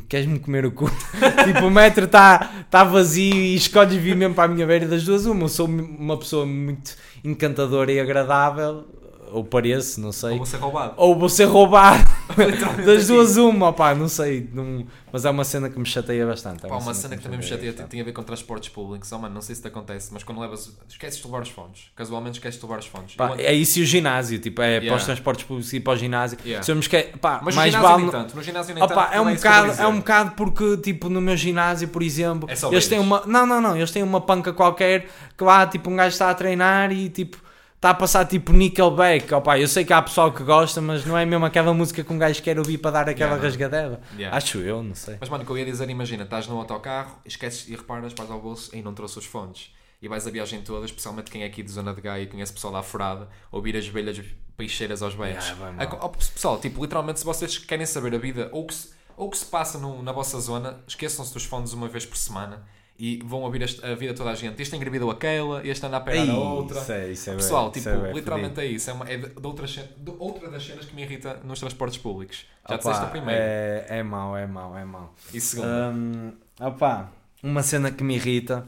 queres-me 0.08 0.38
comer 0.38 0.64
o 0.64 0.72
cu? 0.72 0.90
tipo, 1.44 1.66
o 1.66 1.70
metro 1.70 2.06
está 2.06 2.64
tá 2.70 2.82
vazio 2.82 3.34
e 3.34 3.54
escolhes 3.54 3.96
vir 3.96 4.16
mesmo 4.16 4.34
para 4.34 4.50
a 4.50 4.54
minha 4.54 4.66
beira 4.66 4.88
das 4.88 5.04
duas 5.04 5.26
uma. 5.26 5.44
Eu 5.44 5.48
sou 5.48 5.66
uma 5.66 6.16
pessoa 6.16 6.46
muito 6.46 6.96
encantadora 7.22 7.92
e 7.92 8.00
agradável, 8.00 8.86
ou 9.32 9.44
pareço, 9.44 10.00
não 10.00 10.12
sei. 10.12 10.30
Ou 10.32 10.36
vou 10.38 10.46
ser 10.46 10.56
roubado. 10.58 10.94
Ou 10.96 11.18
vou 11.18 11.28
ser 11.28 11.44
roubado. 11.44 12.04
Das 12.84 12.98
assim. 13.04 13.06
duas 13.14 13.36
uma, 13.36 13.72
pá, 13.72 13.94
não 13.94 14.08
sei. 14.08 14.48
não- 14.52 14.86
Mas 15.12 15.24
é 15.24 15.30
uma 15.30 15.42
cena 15.44 15.68
que 15.70 15.78
me 15.78 15.86
chateia 15.86 16.26
bastante. 16.26 16.64
é 16.66 16.68
Pá, 16.68 16.76
uma 16.76 16.92
cena 16.94 17.16
que 17.16 17.22
também 17.22 17.38
me 17.38 17.44
chateia 17.44 17.72
bastante. 17.72 17.88
tem 17.90 18.00
a 18.00 18.04
ver 18.04 18.12
com 18.12 18.22
transportes 18.22 18.68
públicos. 18.68 19.10
Oh, 19.10 19.18
mano, 19.18 19.34
não 19.34 19.40
sei 19.40 19.54
se 19.54 19.62
te 19.62 19.68
acontece, 19.68 20.10
mas 20.12 20.22
quando 20.22 20.40
levas. 20.40 20.70
Esqueces 20.88 21.18
de 21.20 21.26
levar 21.26 21.42
os 21.42 21.48
fones. 21.48 21.90
Casualmente 21.96 22.38
esqueces 22.38 22.60
de 22.60 22.66
levar 22.66 22.78
os 22.78 22.86
fones. 22.86 23.14
Pá, 23.14 23.34
é 23.38 23.52
isso 23.54 23.78
e 23.78 23.82
o 23.82 23.86
ginásio, 23.86 24.38
tipo, 24.38 24.60
é 24.62 24.74
para 24.76 24.84
Yeah. 24.84 24.96
os 24.96 25.04
transportes 25.04 25.44
públicos 25.44 25.72
e 25.72 25.80
para 25.80 25.92
o 25.94 25.96
ginásio. 25.96 26.38
Yeah. 26.44 26.62
Se 26.62 26.70
eu 26.70 26.76
me 26.76 26.80
esque... 26.82 27.02
pá, 27.20 27.40
Mas 27.42 27.54
mais 27.54 27.72
no 27.74 27.78
ginásio 27.80 27.88
vale. 27.96 28.02
nem 28.02 28.10
tanto. 28.12 28.36
No 28.36 28.42
ginásio 28.42 28.74
nem 28.74 28.84
Opa, 28.84 28.94
tanto. 29.06 29.14
é, 29.14 29.20
um 29.20 29.24
que 29.24 29.30
vou 29.30 29.36
bocado, 29.36 29.82
é 29.82 29.86
um 29.88 29.96
bocado 29.98 30.30
porque, 30.32 30.76
tipo, 30.78 31.08
no 31.08 31.20
meu 31.20 31.36
ginásio, 31.36 31.88
por 31.88 32.02
exemplo, 32.02 32.48
É 32.50 32.54
eles 32.72 32.86
têm 32.86 32.98
uma. 32.98 33.22
Não, 33.26 33.46
não, 33.46 33.60
não, 33.60 33.76
eles 33.76 33.90
têm 33.90 34.02
uma 34.02 34.20
panca 34.20 34.52
qualquer 34.52 35.08
que 35.36 35.42
lá, 35.42 35.66
tipo, 35.66 35.90
um 35.90 35.96
gajo 35.96 36.10
está 36.12 36.30
a 36.30 36.34
treinar 36.34 36.92
e, 36.92 37.08
tipo, 37.08 37.38
está 37.78 37.90
a 37.90 37.94
passar, 37.94 38.24
tipo, 38.26 38.52
Nickelback. 38.52 39.32
Opa, 39.32 39.56
eu 39.58 39.68
sei 39.68 39.84
que 39.84 39.92
há 39.92 40.02
pessoal 40.02 40.32
que 40.32 40.42
gosta, 40.42 40.80
mas 40.80 41.06
não 41.06 41.16
é 41.16 41.24
mesmo 41.24 41.44
aquela 41.46 41.72
música 41.72 42.02
que 42.02 42.12
um 42.12 42.18
gajo 42.18 42.42
quer 42.42 42.58
ouvir 42.58 42.78
para 42.78 42.90
dar 42.90 43.08
aquela 43.08 43.30
Yeah, 43.30 43.42
rasgadela. 43.42 44.00
Yeah. 44.16 44.36
Acho 44.36 44.58
eu, 44.58 44.82
não 44.82 44.94
sei. 44.96 45.16
Mas, 45.20 45.28
mano, 45.28 45.44
o 45.44 45.46
que 45.46 45.52
eu 45.52 45.58
ia 45.58 45.64
dizer, 45.64 45.88
imagina, 45.88 46.24
estás 46.24 46.48
no 46.48 46.58
autocarro, 46.58 47.18
esqueces 47.24 47.68
e 47.68 47.76
reparas, 47.76 48.12
vais 48.12 48.30
ao 48.30 48.40
bolso 48.40 48.74
e 48.76 48.82
não 48.82 48.92
trouxe 48.92 49.18
os 49.20 49.24
fones. 49.24 49.72
E 50.02 50.08
vais 50.08 50.26
a 50.26 50.30
viagem 50.30 50.60
toda, 50.62 50.84
especialmente 50.86 51.30
quem 51.30 51.42
é 51.42 51.46
aqui 51.46 51.62
de 51.62 51.70
Zona 51.70 51.94
de 51.94 52.00
Gaia 52.00 52.22
e 52.22 52.26
conhece 52.26 52.52
pessoal 52.52 52.72
lá 52.72 52.82
furada, 52.82 53.28
ouvir 53.50 53.76
as 53.76 53.88
abelhas 53.88 54.20
peixeiras 54.56 55.00
aos 55.02 55.14
berros. 55.14 55.44
Yeah, 55.48 55.98
ó, 56.00 56.08
pessoal, 56.08 56.58
tipo, 56.60 56.82
literalmente, 56.82 57.20
se 57.20 57.24
vocês 57.24 57.58
querem 57.58 57.86
saber 57.86 58.12
a 58.14 58.18
vida 58.18 58.48
ou 58.52 58.64
o 58.64 58.66
que 58.66 58.74
se, 58.74 58.90
ou 59.16 59.28
o 59.28 59.30
que 59.30 59.38
se 59.38 59.46
passa 59.46 59.78
no- 59.78 60.02
na 60.02 60.10
vossa 60.12 60.38
zona, 60.40 60.80
esqueçam-se 60.86 61.32
dos 61.32 61.44
fones 61.44 61.72
uma 61.72 61.88
vez 61.88 62.04
por 62.06 62.16
semana 62.16 62.64
e 62.98 63.20
vão 63.24 63.42
ouvir 63.42 63.62
a 63.82 63.94
vida 63.94 64.12
toda 64.12 64.30
a 64.30 64.34
gente. 64.34 64.60
Este 64.60 64.74
engravidou 64.74 65.10
aquela, 65.10 65.64
este 65.64 65.86
anda 65.86 65.98
a 65.98 66.00
pegar 66.00 66.24
Ei, 66.24 66.30
a 66.30 66.34
outra. 66.34 66.80
Isso 66.80 66.92
é, 66.92 67.08
isso 67.12 67.30
é 67.30 67.34
Pessoal, 67.36 67.70
bué- 67.70 67.80
tipo, 67.80 67.88
é 67.88 68.12
literalmente 68.12 68.60
é 68.60 68.66
isso. 68.66 68.90
É, 68.90 68.92
uma, 68.92 69.08
é 69.08 69.16
de, 69.16 69.68
cen- 69.68 69.88
de 69.96 70.12
outra 70.18 70.50
das 70.50 70.64
cenas 70.64 70.84
que 70.84 70.94
me 70.94 71.02
irrita 71.02 71.40
nos 71.44 71.60
transportes 71.60 71.98
públicos. 71.98 72.44
Já 72.68 72.74
Opa, 72.74 72.76
disseste 72.76 73.04
a 73.04 73.08
primeira. 73.08 73.40
É, 73.40 73.86
é 73.88 74.02
mau, 74.02 74.36
é 74.36 74.46
mau, 74.46 74.76
é 74.76 74.84
mau. 74.84 75.14
E 75.32 75.40
segunda. 75.40 75.90
Hum, 75.94 76.32
opá, 76.60 77.10
uma 77.40 77.62
cena 77.62 77.92
que 77.92 78.02
me 78.02 78.16
irrita 78.16 78.66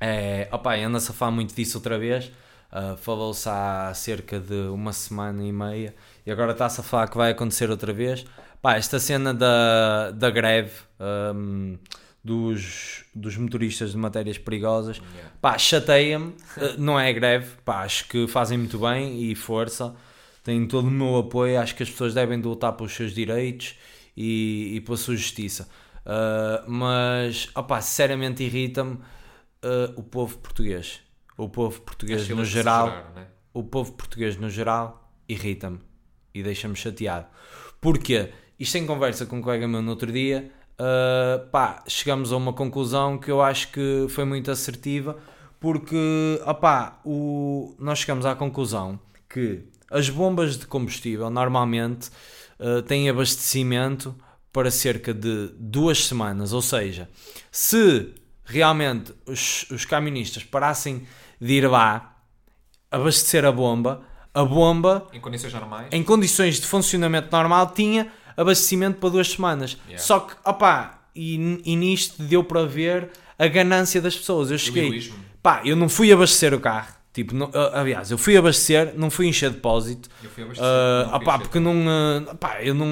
é. 0.00 0.48
Opá, 0.52 0.76
anda-se 0.76 1.10
a 1.10 1.14
falar 1.14 1.30
muito 1.32 1.54
disso 1.54 1.78
outra 1.78 1.98
vez. 1.98 2.30
Uh, 2.70 2.96
Falou-se 2.96 3.48
há 3.48 3.92
cerca 3.94 4.40
de 4.40 4.54
uma 4.68 4.92
semana 4.94 5.44
e 5.44 5.52
meia 5.52 5.94
e 6.24 6.30
agora 6.30 6.52
está-se 6.52 6.80
a 6.80 6.82
falar 6.82 7.08
que 7.08 7.16
vai 7.16 7.30
acontecer 7.30 7.70
outra 7.70 7.92
vez. 7.92 8.24
Pá, 8.62 8.76
esta 8.76 8.98
cena 8.98 9.34
da, 9.34 10.10
da 10.10 10.30
greve 10.30 10.72
hum, 11.34 11.76
dos, 12.24 13.04
dos 13.14 13.36
motoristas 13.36 13.92
de 13.92 13.98
matérias 13.98 14.38
perigosas, 14.38 14.98
Yeah. 14.98 15.32
pá, 15.40 15.58
chateia-me. 15.58 16.28
Uh, 16.56 16.78
não 16.78 16.98
é 16.98 17.12
greve, 17.12 17.56
pá, 17.64 17.82
acho 17.82 18.06
que 18.08 18.26
fazem 18.28 18.58
muito 18.58 18.78
bem 18.78 19.22
e 19.30 19.34
força. 19.34 19.94
Têm 20.44 20.66
todo 20.66 20.88
o 20.88 20.90
meu 20.90 21.16
apoio. 21.16 21.60
Acho 21.60 21.74
que 21.74 21.82
as 21.82 21.90
pessoas 21.90 22.14
devem 22.14 22.40
de 22.40 22.46
lutar 22.46 22.72
pelos 22.72 22.92
seus 22.92 23.12
direitos 23.12 23.76
e, 24.16 24.72
e 24.74 24.80
pela 24.80 24.96
sua 24.96 25.16
justiça. 25.16 25.68
Uh, 26.04 26.68
mas, 26.70 27.48
opá, 27.54 27.80
sinceramente 27.80 28.42
irrita-me 28.42 28.94
uh, 28.94 29.92
o 29.96 30.02
povo 30.02 30.38
português. 30.38 31.00
O 31.36 31.48
povo 31.48 31.80
português 31.80 32.22
Acho 32.22 32.34
no 32.34 32.44
geral, 32.44 33.12
né? 33.14 33.26
o 33.54 33.62
povo 33.62 33.92
português 33.92 34.36
no 34.36 34.50
geral 34.50 35.12
irrita-me 35.28 35.78
e 36.34 36.42
deixa-me 36.42 36.76
chateado. 36.76 37.26
Porquê? 37.80 38.30
Isto 38.58 38.78
em 38.78 38.86
conversa 38.86 39.26
com 39.26 39.38
um 39.38 39.42
colega 39.42 39.66
meu 39.66 39.82
no 39.82 39.90
outro 39.90 40.12
dia, 40.12 40.50
uh, 40.82 41.46
pá, 41.50 41.82
chegamos 41.86 42.32
a 42.32 42.36
uma 42.36 42.52
conclusão 42.52 43.16
que 43.16 43.30
eu 43.30 43.40
acho 43.40 43.68
que 43.68 44.06
foi 44.08 44.24
muito 44.24 44.50
assertiva, 44.50 45.16
porque, 45.60 46.40
opá, 46.44 47.00
o, 47.04 47.74
nós 47.78 48.00
chegamos 48.00 48.26
à 48.26 48.34
conclusão 48.34 48.98
que 49.28 49.62
as 49.90 50.08
bombas 50.08 50.58
de 50.58 50.66
combustível 50.66 51.30
normalmente 51.30 52.10
uh, 52.58 52.82
têm 52.82 53.08
abastecimento 53.08 54.14
para 54.52 54.70
cerca 54.70 55.14
de 55.14 55.50
duas 55.58 56.04
semanas. 56.06 56.52
Ou 56.52 56.60
seja, 56.60 57.08
se 57.50 58.12
realmente 58.44 59.12
os, 59.24 59.70
os 59.70 59.84
camionistas 59.84 60.42
parassem 60.42 61.06
de 61.40 61.52
ir 61.54 61.70
lá 61.70 62.16
abastecer 62.90 63.44
a 63.44 63.52
bomba, 63.52 64.02
a 64.34 64.44
bomba, 64.44 65.06
Em 65.12 65.20
condições 65.20 65.52
normais. 65.52 65.88
em 65.92 66.02
condições 66.02 66.60
de 66.60 66.66
funcionamento 66.66 67.28
normal, 67.30 67.72
tinha 67.72 68.10
abastecimento 68.36 68.98
para 68.98 69.10
duas 69.10 69.30
semanas. 69.30 69.76
Yeah. 69.86 70.02
Só 70.02 70.20
que, 70.20 70.34
opá, 70.44 71.02
e, 71.14 71.60
e 71.64 71.76
nisto 71.76 72.22
deu 72.22 72.42
para 72.44 72.64
ver 72.64 73.10
a 73.38 73.46
ganância 73.46 74.00
das 74.00 74.16
pessoas. 74.16 74.50
Eu 74.50 74.58
cheguei, 74.58 75.12
pá, 75.42 75.62
eu 75.64 75.76
não 75.76 75.88
fui 75.88 76.12
abastecer 76.12 76.54
o 76.54 76.60
carro. 76.60 76.94
Tipo, 77.12 77.34
não- 77.34 77.50
aliás, 77.74 78.10
eu 78.10 78.16
fui 78.16 78.36
abastecer, 78.38 78.94
não 78.96 79.10
fui 79.10 79.26
encher 79.26 79.50
depósito. 79.50 80.08
Eu 80.24 80.30
fui 80.30 80.44
abastecer. 80.44 80.70
Não 80.70 81.08
fui 81.10 81.16
opá, 81.18 81.38
porque 81.38 81.60
não, 81.60 81.84
ah, 81.86 82.34
pá, 82.34 82.62
eu 82.62 82.74
não, 82.74 82.86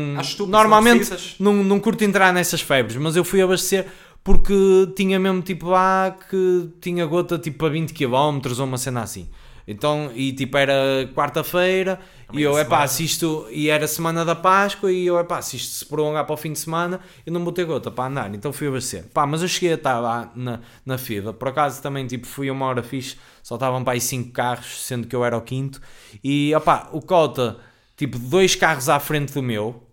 normalmente 0.47 1.11
não 1.39 1.55
não, 1.55 1.65
não 1.65 1.81
curto 1.81 2.05
entrar 2.05 2.33
nessas 2.33 2.61
febres, 2.61 2.97
mas 2.97 3.17
eu 3.17 3.25
fui 3.25 3.41
abastecer 3.41 3.87
porque 4.23 4.93
tinha 4.95 5.19
mesmo 5.19 5.41
tipo 5.41 5.69
lá 5.69 6.15
que 6.29 6.69
tinha 6.83 7.07
gota 7.07 7.39
tipo 7.39 7.65
a 7.65 7.71
20 7.71 7.95
km 7.95 8.41
ou 8.59 8.65
uma 8.67 8.77
cena 8.77 9.03
assim. 9.03 9.29
Então, 9.71 10.11
e 10.17 10.33
tipo 10.33 10.57
era 10.57 11.09
quarta-feira 11.15 12.01
e 12.33 12.43
eu, 12.43 12.59
é 12.59 12.65
pá, 12.65 12.89
se 12.89 13.05
isto, 13.05 13.47
e 13.53 13.71
era 13.71 13.87
semana 13.87 14.25
da 14.25 14.35
Páscoa 14.35 14.91
e 14.91 15.07
eu, 15.07 15.17
é 15.17 15.23
pá, 15.23 15.41
se 15.41 15.57
isto 15.57 15.73
se 15.73 15.87
prolongar 15.87 16.27
para 16.27 16.35
o 16.35 16.37
fim 16.37 16.53
de 16.53 16.59
semana, 16.59 16.99
eu 17.25 17.33
não 17.33 17.45
vou 17.45 17.53
ter 17.53 17.65
gota 17.65 17.89
para 17.89 18.11
andar, 18.11 18.35
então 18.35 18.53
fui 18.53 18.67
abastecer. 18.67 19.07
Pá, 19.15 19.25
mas 19.29 19.43
eu 19.43 19.49
cheguei 19.49 19.71
a 19.71 19.75
estar 19.77 20.01
lá 20.01 20.33
na, 20.35 20.59
na 20.85 20.99
fila, 20.99 21.33
por 21.33 21.47
acaso 21.47 21.81
também 21.81 22.05
tipo 22.05 22.27
fui 22.27 22.51
uma 22.51 22.67
hora 22.67 22.83
fixe, 22.83 23.17
só 23.45 23.55
estavam 23.55 23.85
para 23.85 23.93
aí 23.93 24.01
5 24.01 24.33
carros, 24.33 24.85
sendo 24.85 25.07
que 25.07 25.15
eu 25.15 25.25
era 25.25 25.37
o 25.37 25.41
quinto, 25.41 25.81
e 26.23 26.53
opá, 26.53 26.89
o 26.91 27.01
Cota, 27.01 27.59
tipo 27.97 28.19
dois 28.19 28.57
carros 28.57 28.89
à 28.89 28.99
frente 28.99 29.33
do 29.33 29.43
meu, 29.43 29.87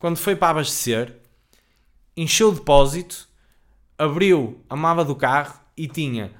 quando 0.00 0.16
foi 0.16 0.34
para 0.34 0.48
abastecer, 0.48 1.16
encheu 2.16 2.48
o 2.48 2.52
depósito, 2.52 3.28
abriu 3.96 4.64
a 4.68 4.74
mala 4.74 5.04
do 5.04 5.14
carro 5.14 5.60
e 5.76 5.86
tinha 5.86 6.32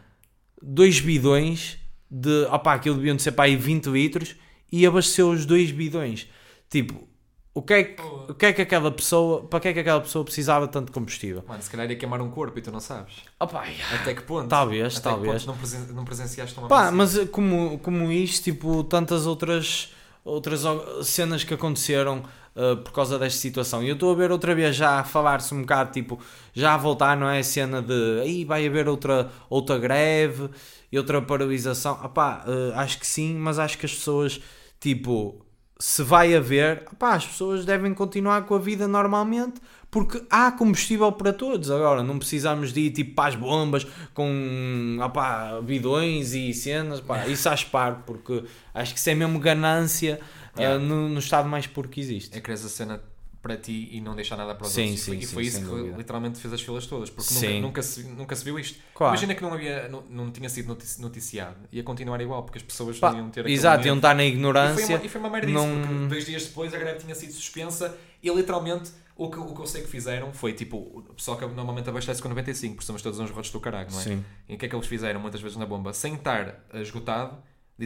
dois 0.61 0.99
bidões 0.99 1.79
de, 2.13 2.45
opá, 2.53 2.75
aquilo 2.75 2.97
deviam 2.97 3.17
de 3.17 3.23
ser 3.23 3.33
para 3.33 3.47
aí 3.47 3.57
20 3.57 3.87
litros 3.87 4.37
e 4.71 4.85
abasteceu 4.87 5.31
os 5.31 5.47
dois 5.47 5.71
bidões. 5.71 6.29
Tipo, 6.69 7.09
o 7.55 7.63
que 7.63 7.73
é 7.73 7.85
que, 7.85 8.03
o 8.03 8.35
que, 8.35 8.47
é 8.47 8.53
que 8.53 8.61
aquela 8.61 8.91
pessoa, 8.91 9.45
para 9.45 9.61
que 9.61 9.69
é 9.69 9.73
que 9.73 9.81
aquela 9.81 10.01
pessoa 10.01 10.23
precisava 10.23 10.67
de 10.67 10.73
tanto 10.73 10.93
combustível? 10.93 11.43
Mano, 11.49 11.63
se 11.63 11.71
calhar 11.71 11.91
ia 11.91 11.97
queimar 11.97 12.21
um 12.21 12.31
corpo 12.31 12.59
e 12.59 12.63
tu 12.63 12.71
não 12.71 12.81
sabes. 12.81 13.15
Opá, 13.41 13.65
Até 13.95 14.15
que 14.15 14.23
ponto? 14.23 14.47
Talvez, 14.49 14.99
Até 14.99 15.09
que 15.09 15.15
talvez. 15.15 15.45
ponto 15.45 15.47
não, 15.47 15.57
presen 15.57 15.95
não 15.95 16.05
presenciaste 16.05 16.59
uma 16.59 16.69
Pá, 16.69 16.91
mas 16.91 17.17
eh, 17.17 17.25
como, 17.25 17.79
como 17.79 18.13
isto, 18.13 18.45
tipo, 18.45 18.85
tantas 18.85 19.27
outras, 19.27 19.91
outras 20.23 20.63
cenas 21.07 21.45
que 21.45 21.55
aconteceram 21.55 22.25
eh, 22.55 22.77
por 22.77 22.93
causa 22.93 23.19
desta 23.19 23.41
situação. 23.41 23.83
E 23.83 23.89
eu 23.89 23.95
estou 23.95 24.13
a 24.13 24.15
ver 24.15 24.31
outra 24.31 24.55
vez 24.55 24.77
já 24.77 25.01
a 25.01 25.05
falar-se 25.05 25.55
um 25.55 25.61
bocado, 25.63 25.91
tipo, 25.91 26.19
já 26.53 26.75
a 26.75 26.77
voltar, 26.77 27.17
não 27.17 27.29
é? 27.29 27.39
A 27.39 27.45
cena 27.45 27.81
de 27.81 28.21
aí 28.21 28.45
vai 28.45 28.67
haver 28.67 28.89
outra, 28.89 29.31
outra 29.49 29.79
greve 29.79 30.51
e 30.91 30.99
outra 30.99 31.23
paralisação. 31.23 31.99
Ah, 32.03 32.09
pá, 32.11 32.45
eh, 32.47 32.73
acho 32.77 32.99
que 32.99 33.07
sim, 33.07 33.35
mas 33.37 33.59
acho 33.59 33.79
que 33.79 33.87
as 33.87 33.95
pessoas, 33.95 34.39
tipo, 34.79 35.43
se 35.79 36.03
vai 36.03 36.35
haver, 36.35 36.85
ah, 36.87 36.95
pá, 36.95 37.15
as 37.15 37.27
pessoas 37.27 37.65
devem 37.65 37.95
continuar 37.95 38.43
com 38.43 38.55
a 38.55 38.59
vida 38.59 38.87
normalmente. 38.87 39.61
Porque 39.91 40.23
há 40.31 40.51
combustível 40.51 41.13
para 41.13 41.35
todos 41.35 41.71
agora, 41.71 42.03
não 42.03 42.19
precisamos 42.19 42.73
de 42.73 42.81
ir 42.81 42.91
tipo 42.93 43.15
para 43.15 43.29
as 43.29 43.35
bombas 43.35 43.87
com 44.15 44.97
ah 45.03 45.09
pá, 45.11 45.61
bidões 45.63 46.33
e 46.33 46.55
cenas, 46.55 46.99
pá, 46.99 47.27
isso 47.27 47.47
acho 47.51 47.67
par, 47.67 48.03
porque 48.07 48.43
acho 48.73 48.95
que 48.95 48.99
isso 48.99 49.11
é 49.11 49.15
mesmo 49.15 49.39
ganância 49.39 50.19
Yeah. 50.57 50.77
ah, 50.77 50.79
no, 50.79 51.09
no 51.09 51.19
estado 51.19 51.49
mais 51.49 51.67
puro 51.67 51.89
que 51.89 52.01
existe. 52.01 52.37
É 52.37 52.41
querer 52.41 52.55
a 52.55 52.57
cena 52.59 53.01
para 53.41 53.57
ti 53.57 53.89
e 53.91 54.01
não 54.01 54.15
deixar 54.15 54.37
nada 54.37 54.55
para 54.55 54.67
os 54.69 54.73
Sim, 54.73 54.91
outros. 54.91 55.01
E 55.01 55.05
foi- 55.07 55.15
sim, 55.17 55.23
e 55.23 55.27
sim, 55.27 55.35
foi 55.35 55.43
isso 55.45 55.57
sem 55.57 55.65
que 55.65 55.71
dúvida. 55.75 55.97
literalmente 55.97 56.39
fez 56.39 56.55
as 56.55 56.61
filas 56.63 56.87
todas, 56.87 57.11
porque 57.11 57.33
Sim. 57.35 57.47
nunca, 57.55 57.61
nunca, 57.63 57.83
se, 57.83 58.03
nunca 58.05 58.37
se 58.37 58.45
viu 58.45 58.57
isto. 58.59 58.79
Claro. 58.95 59.13
Imagina 59.15 59.35
que 59.35 59.43
não, 59.43 59.53
havia, 59.53 59.89
não, 59.89 60.03
não 60.09 60.31
tinha 60.31 60.49
sido 60.49 60.69
notici- 60.69 61.01
noticiado, 61.03 61.57
ia 61.73 61.83
continuar 61.83 62.21
igual, 62.21 62.45
porque 62.45 62.59
as 62.59 62.63
pessoas 62.65 62.99
Pá, 63.01 63.11
não 63.11 63.19
iam 63.19 63.31
ter 63.31 63.45
exato, 63.49 63.85
iam 63.87 63.97
estar 63.97 64.15
na 64.15 64.23
E 64.23 64.29
foi, 64.29 64.35
ignorância. 64.37 64.97
uma, 64.97 65.05
e 65.05 65.09
foi 65.09 65.21
uma 65.21 65.31
merda 65.31 65.51
isso, 65.51 65.55
não- 65.67 65.81
porque 65.83 66.07
dois 66.07 66.25
dias 66.27 66.45
depois 66.47 66.73
a 66.73 66.79
greve 66.79 67.01
tinha 67.01 67.15
sido 67.17 67.33
suspensa 67.33 67.97
e 68.23 68.31
literalmente 68.31 68.93
o 69.17 69.29
que, 69.29 69.39
o 69.39 69.55
que 69.55 69.61
eu 69.61 69.67
sei 69.67 69.83
que 69.83 69.89
fizeram 69.89 70.33
foi 70.33 70.53
tipo, 70.53 70.77
o 70.77 71.03
pessoal 71.15 71.37
que 71.37 71.45
normalmente 71.47 71.89
abastece 71.89 72.23
com 72.23 72.29
95, 72.29 72.75
porque 72.77 72.87
somos 72.87 73.03
todos 73.03 73.19
uns 73.19 73.31
rotos 73.31 73.51
do 73.51 73.59
caralho, 73.59 73.91
não 73.91 73.99
é? 73.99 74.03
Sim. 74.05 74.25
E 74.49 74.55
o 74.55 74.59
que 74.59 74.67
é 74.67 74.69
que 74.69 74.75
eles 74.77 74.87
fizeram 74.87 75.19
muitas 75.19 75.41
vezes 75.41 75.57
na 75.57 75.67
bomba? 75.67 75.93
Sem 75.93 76.15
estar 76.15 76.65
esgotado, 76.75 77.37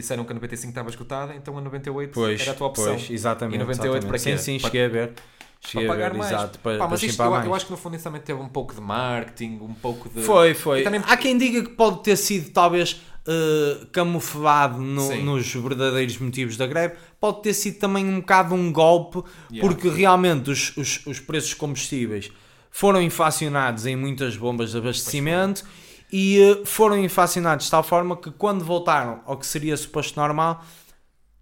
disseram 0.01 0.23
que 0.23 0.31
a 0.31 0.35
95 0.35 0.69
estava 0.69 0.89
esgotada, 0.89 1.35
então 1.35 1.57
a 1.57 1.61
98 1.61 2.11
Pois, 2.13 2.41
era 2.41 2.51
a 2.51 2.53
tua 2.53 2.67
opção. 2.67 2.85
pois, 2.95 3.09
exatamente. 3.09 3.55
E 3.55 3.59
98 3.59 3.97
exatamente. 3.97 4.07
para 4.23 4.31
quê? 4.31 4.37
Sim, 4.37 4.59
sim, 4.59 4.59
cheguei 4.59 4.85
a 4.85 4.89
ver. 4.89 5.13
Cheguei 5.59 5.87
para 5.87 5.95
a 5.95 5.97
pagar 5.97 6.11
ver, 6.11 6.17
mais. 6.19 6.31
exato, 6.31 6.59
para, 6.59 6.73
Pá, 6.73 6.77
para 6.83 6.87
mas 6.91 7.03
isto, 7.03 7.21
eu, 7.21 7.31
mais. 7.31 7.45
eu 7.45 7.55
acho 7.55 7.65
que 7.65 7.71
no 7.71 7.77
fundo 7.77 7.95
isso 7.95 8.03
também 8.03 8.21
teve 8.21 8.39
um 8.39 8.47
pouco 8.47 8.75
de 8.75 8.79
marketing, 8.81 9.57
um 9.61 9.73
pouco 9.73 10.07
de. 10.07 10.21
Foi, 10.21 10.53
foi. 10.53 10.83
Também- 10.83 11.01
Há 11.05 11.17
quem 11.17 11.35
diga 11.37 11.63
que 11.63 11.69
pode 11.71 12.03
ter 12.03 12.15
sido 12.15 12.51
talvez 12.51 13.01
eh, 13.27 13.85
camuflado 13.91 14.77
no- 14.79 15.15
nos 15.23 15.51
verdadeiros 15.53 16.17
motivos 16.19 16.55
da 16.57 16.67
greve, 16.67 16.95
pode 17.19 17.41
ter 17.41 17.53
sido 17.53 17.79
também 17.79 18.05
um 18.05 18.19
bocado 18.19 18.53
um 18.55 18.71
golpe, 18.71 19.21
Yeah. 19.51 19.67
porque 19.67 19.89
realmente 19.89 20.49
os, 20.51 20.77
os, 20.77 21.05
os 21.07 21.19
preços 21.19 21.49
de 21.49 21.55
combustíveis 21.57 22.31
foram 22.69 23.01
inflacionados 23.01 23.85
em 23.87 23.95
muitas 23.95 24.37
bombas 24.37 24.71
de 24.71 24.77
abastecimento 24.77 25.65
e 26.11 26.41
eh, 26.41 26.65
foram 26.65 26.97
inflacionados 26.97 27.65
de 27.65 27.71
tal 27.71 27.83
forma 27.83 28.15
que 28.17 28.31
quando 28.31 28.63
voltaram 28.63 29.21
ao 29.25 29.37
que 29.37 29.45
seria 29.45 29.75
suposto 29.75 30.19
normal, 30.19 30.63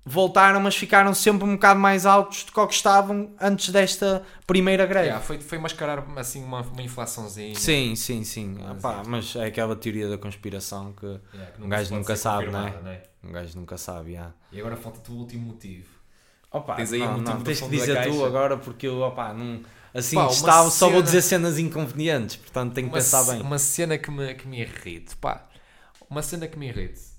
voltaram, 0.06 0.60
mas 0.60 0.75
ficaram 0.75 1.13
sempre 1.13 1.45
um 1.45 1.54
bocado 1.54 1.80
mais 1.80 2.06
altos 2.06 2.43
do 2.43 2.51
que 2.51 2.60
o 2.60 2.67
que 2.67 2.73
estavam 2.75 3.32
antes 3.41 3.69
desta 3.69 4.23
primeira 4.45 4.86
greve. 4.86 5.08
Yeah, 5.08 5.25
foi, 5.25 5.39
foi 5.39 5.58
mascarar 5.58 6.06
assim 6.17 6.43
uma, 6.43 6.62
uma 6.62 6.82
inflaçãozinha. 6.82 7.56
Sim, 7.56 7.95
sim, 7.95 8.23
sim. 8.23 8.56
Mas, 8.60 8.78
Epá, 8.78 9.04
mas 9.06 9.36
é 9.36 9.45
aquela 9.45 9.75
teoria 9.75 10.08
da 10.08 10.17
conspiração 10.17 10.93
que 10.93 11.06
Yeah, 11.06 11.51
que 11.56 11.63
um 11.63 11.69
gajo 11.69 11.95
nunca 11.95 12.15
sabe, 12.15 12.51
não 12.51 12.67
é? 12.67 13.04
um 13.23 13.32
gajo 13.32 13.58
nunca 13.58 13.78
sabe. 13.78 14.13
já. 14.13 14.32
E 14.51 14.60
agora 14.60 14.78
falta-te 14.78 15.12
o 15.12 15.15
último 15.15 15.47
motivo. 15.47 15.89
Opa, 16.51 16.75
Tens 16.75 16.93
aí 16.93 16.99
não, 16.99 17.10
um 17.10 17.17
motivo 17.17 17.38
não, 17.38 17.43
tens 17.43 17.60
que 17.60 17.69
dizer 17.69 18.04
tu 18.04 18.23
agora 18.23 18.58
porque 18.58 18.88
eu, 18.88 19.01
opa, 19.01 19.34
não, 19.34 19.62
assim, 19.95 20.15
Pá, 20.15 20.27
está, 20.27 20.69
só 20.69 20.89
vou 20.89 21.01
dizer 21.01 21.21
cenas 21.21 21.58
inconvenientes, 21.58 22.36
portanto 22.36 22.73
tenho 22.73 22.88
que 22.88 22.93
pensar 22.93 23.23
bem. 23.23 23.41
uma 23.41 23.58
cena 23.58 23.97
que 23.97 24.12
me, 24.12 24.36
que 24.36 24.47
me 24.47 24.62
irrite. 24.62 25.15
Pá, 25.17 25.47
uma 26.10 26.21
cena 26.21 26.47
que 26.47 26.58
me 26.60 26.67
irrite. 26.67 27.15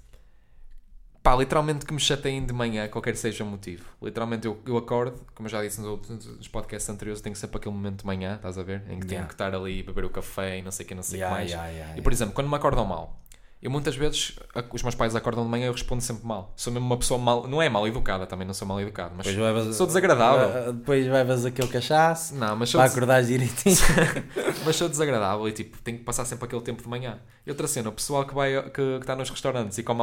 Pá, 1.22 1.34
literalmente 1.34 1.84
que 1.84 1.92
me 1.92 1.98
chateiem 1.98 2.46
de 2.46 2.52
manhã, 2.52 2.86
qualquer 2.88 3.10
que 3.10 3.18
seja 3.18 3.42
o 3.42 3.46
motivo. 3.48 3.84
Literalmente 4.00 4.46
eu, 4.46 4.62
eu 4.64 4.76
acordo, 4.76 5.20
como 5.34 5.48
eu 5.48 5.50
já 5.50 5.60
disse 5.60 5.80
nos, 5.80 6.08
nos 6.08 6.46
podcasts 6.46 6.88
anteriores, 6.88 7.20
tenho 7.20 7.34
sempre 7.34 7.56
aquele 7.56 7.74
momento 7.74 8.02
de 8.02 8.06
manhã, 8.06 8.36
estás 8.36 8.56
a 8.56 8.62
ver? 8.62 8.82
Em 8.88 9.00
que 9.00 9.06
tenho 9.06 9.16
Yeah. 9.16 9.26
que 9.26 9.34
estar 9.34 9.52
ali, 9.52 9.82
beber 9.82 10.04
o 10.04 10.10
café 10.10 10.58
e 10.58 10.62
não 10.62 10.70
sei 10.70 10.86
o 10.86 10.88
que, 10.88 10.94
não 10.94 11.02
sei 11.02 11.16
o 11.18 11.22
Yeah, 11.22 11.34
que 11.46 11.56
mais. 11.56 11.72
yeah, 11.74 11.98
E 11.98 12.00
por 12.00 12.12
exemplo, 12.12 12.32
quando 12.32 12.48
me 12.48 12.54
acordam 12.54 12.84
mal, 12.84 13.18
eu 13.62 13.70
muitas 13.70 13.96
vezes, 13.96 14.34
a- 14.54 14.62
os 14.72 14.82
meus 14.82 14.94
pais 14.94 15.16
acordam 15.16 15.42
de 15.44 15.50
manhã 15.50 15.66
eu 15.66 15.72
respondo 15.72 16.00
sempre 16.02 16.24
mal. 16.26 16.52
Sou 16.56 16.72
mesmo 16.72 16.86
uma 16.86 16.96
pessoa 16.96 17.18
mal, 17.18 17.48
não 17.48 17.60
é 17.60 17.68
mal 17.68 17.86
educada, 17.88 18.26
também 18.26 18.46
não 18.46 18.54
sou 18.54 18.68
mal 18.68 18.80
educado, 18.80 19.14
mas 19.16 19.26
sou 19.74 19.86
desagradável. 19.86 20.72
Depois 20.74 21.06
levas 21.06 21.44
aquele 21.44 21.68
cachaço, 21.68 22.34
Não, 22.34 22.54
mas 22.54 22.68
sou, 22.70 22.78
vai 22.78 22.88
des- 22.88 22.96
acordar 22.96 23.22
direitinho. 23.22 23.76
mas 24.64 24.76
sou 24.76 24.88
desagradável 24.88 25.48
e 25.48 25.52
tipo, 25.52 25.78
tenho 25.82 25.98
que 25.98 26.04
passar 26.04 26.24
sempre 26.24 26.44
aquele 26.44 26.62
tempo 26.62 26.82
de 26.82 26.88
manhã. 26.88 27.18
E 27.46 27.50
outra 27.50 27.66
cena, 27.68 27.88
o 27.88 27.92
pessoal 27.92 28.24
que 28.26 28.34
vai 28.34 28.60
que, 28.64 28.70
que 28.70 28.80
está 29.00 29.14
nos 29.16 29.30
restaurantes 29.30 29.78
e 29.78 29.82
come. 29.82 30.00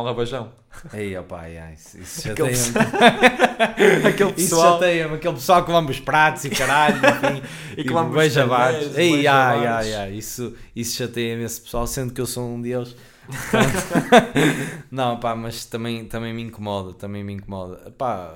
Aí, 0.92 1.16
opa, 1.18 1.40
ai, 1.42 1.74
isso, 1.76 1.98
isso 2.00 2.32
Aquele 2.32 2.56
chateia-me. 2.56 4.08
Aquele 4.08 4.30
Isso 4.32 4.36
pessoal. 4.50 4.74
chateia-me, 4.74 5.16
aquele 5.16 5.34
pessoal 5.36 5.64
que 5.66 5.72
lama 5.72 5.90
os 5.92 6.00
pratos 6.00 6.46
e 6.46 6.50
caralho, 6.50 6.98
enfim, 6.98 7.44
E 7.78 7.84
que 7.84 7.90
e 7.90 7.94
lama 7.94 8.10
os 8.10 8.16
beija 8.16 8.48
talheres, 8.48 8.84
bares. 8.88 8.98
Ei, 8.98 9.12
beija 9.14 9.34
ai, 9.34 9.68
ai, 9.68 9.94
ai, 9.96 10.12
isso, 10.14 10.54
isso 10.76 10.96
chateia-me 10.98 11.44
esse 11.44 11.62
pessoal, 11.62 11.86
sendo 11.86 12.14
que 12.14 12.20
eu 12.22 12.26
sou 12.26 12.44
um 12.48 12.62
deles. 12.62 12.96
Não, 14.92 15.20
pá, 15.20 15.36
mas 15.36 15.66
também, 15.66 16.06
também 16.06 16.34
me 16.34 16.42
incomoda, 16.44 16.94
também 16.94 17.24
me 17.24 17.34
incomoda. 17.34 17.92
Pá, 17.92 18.32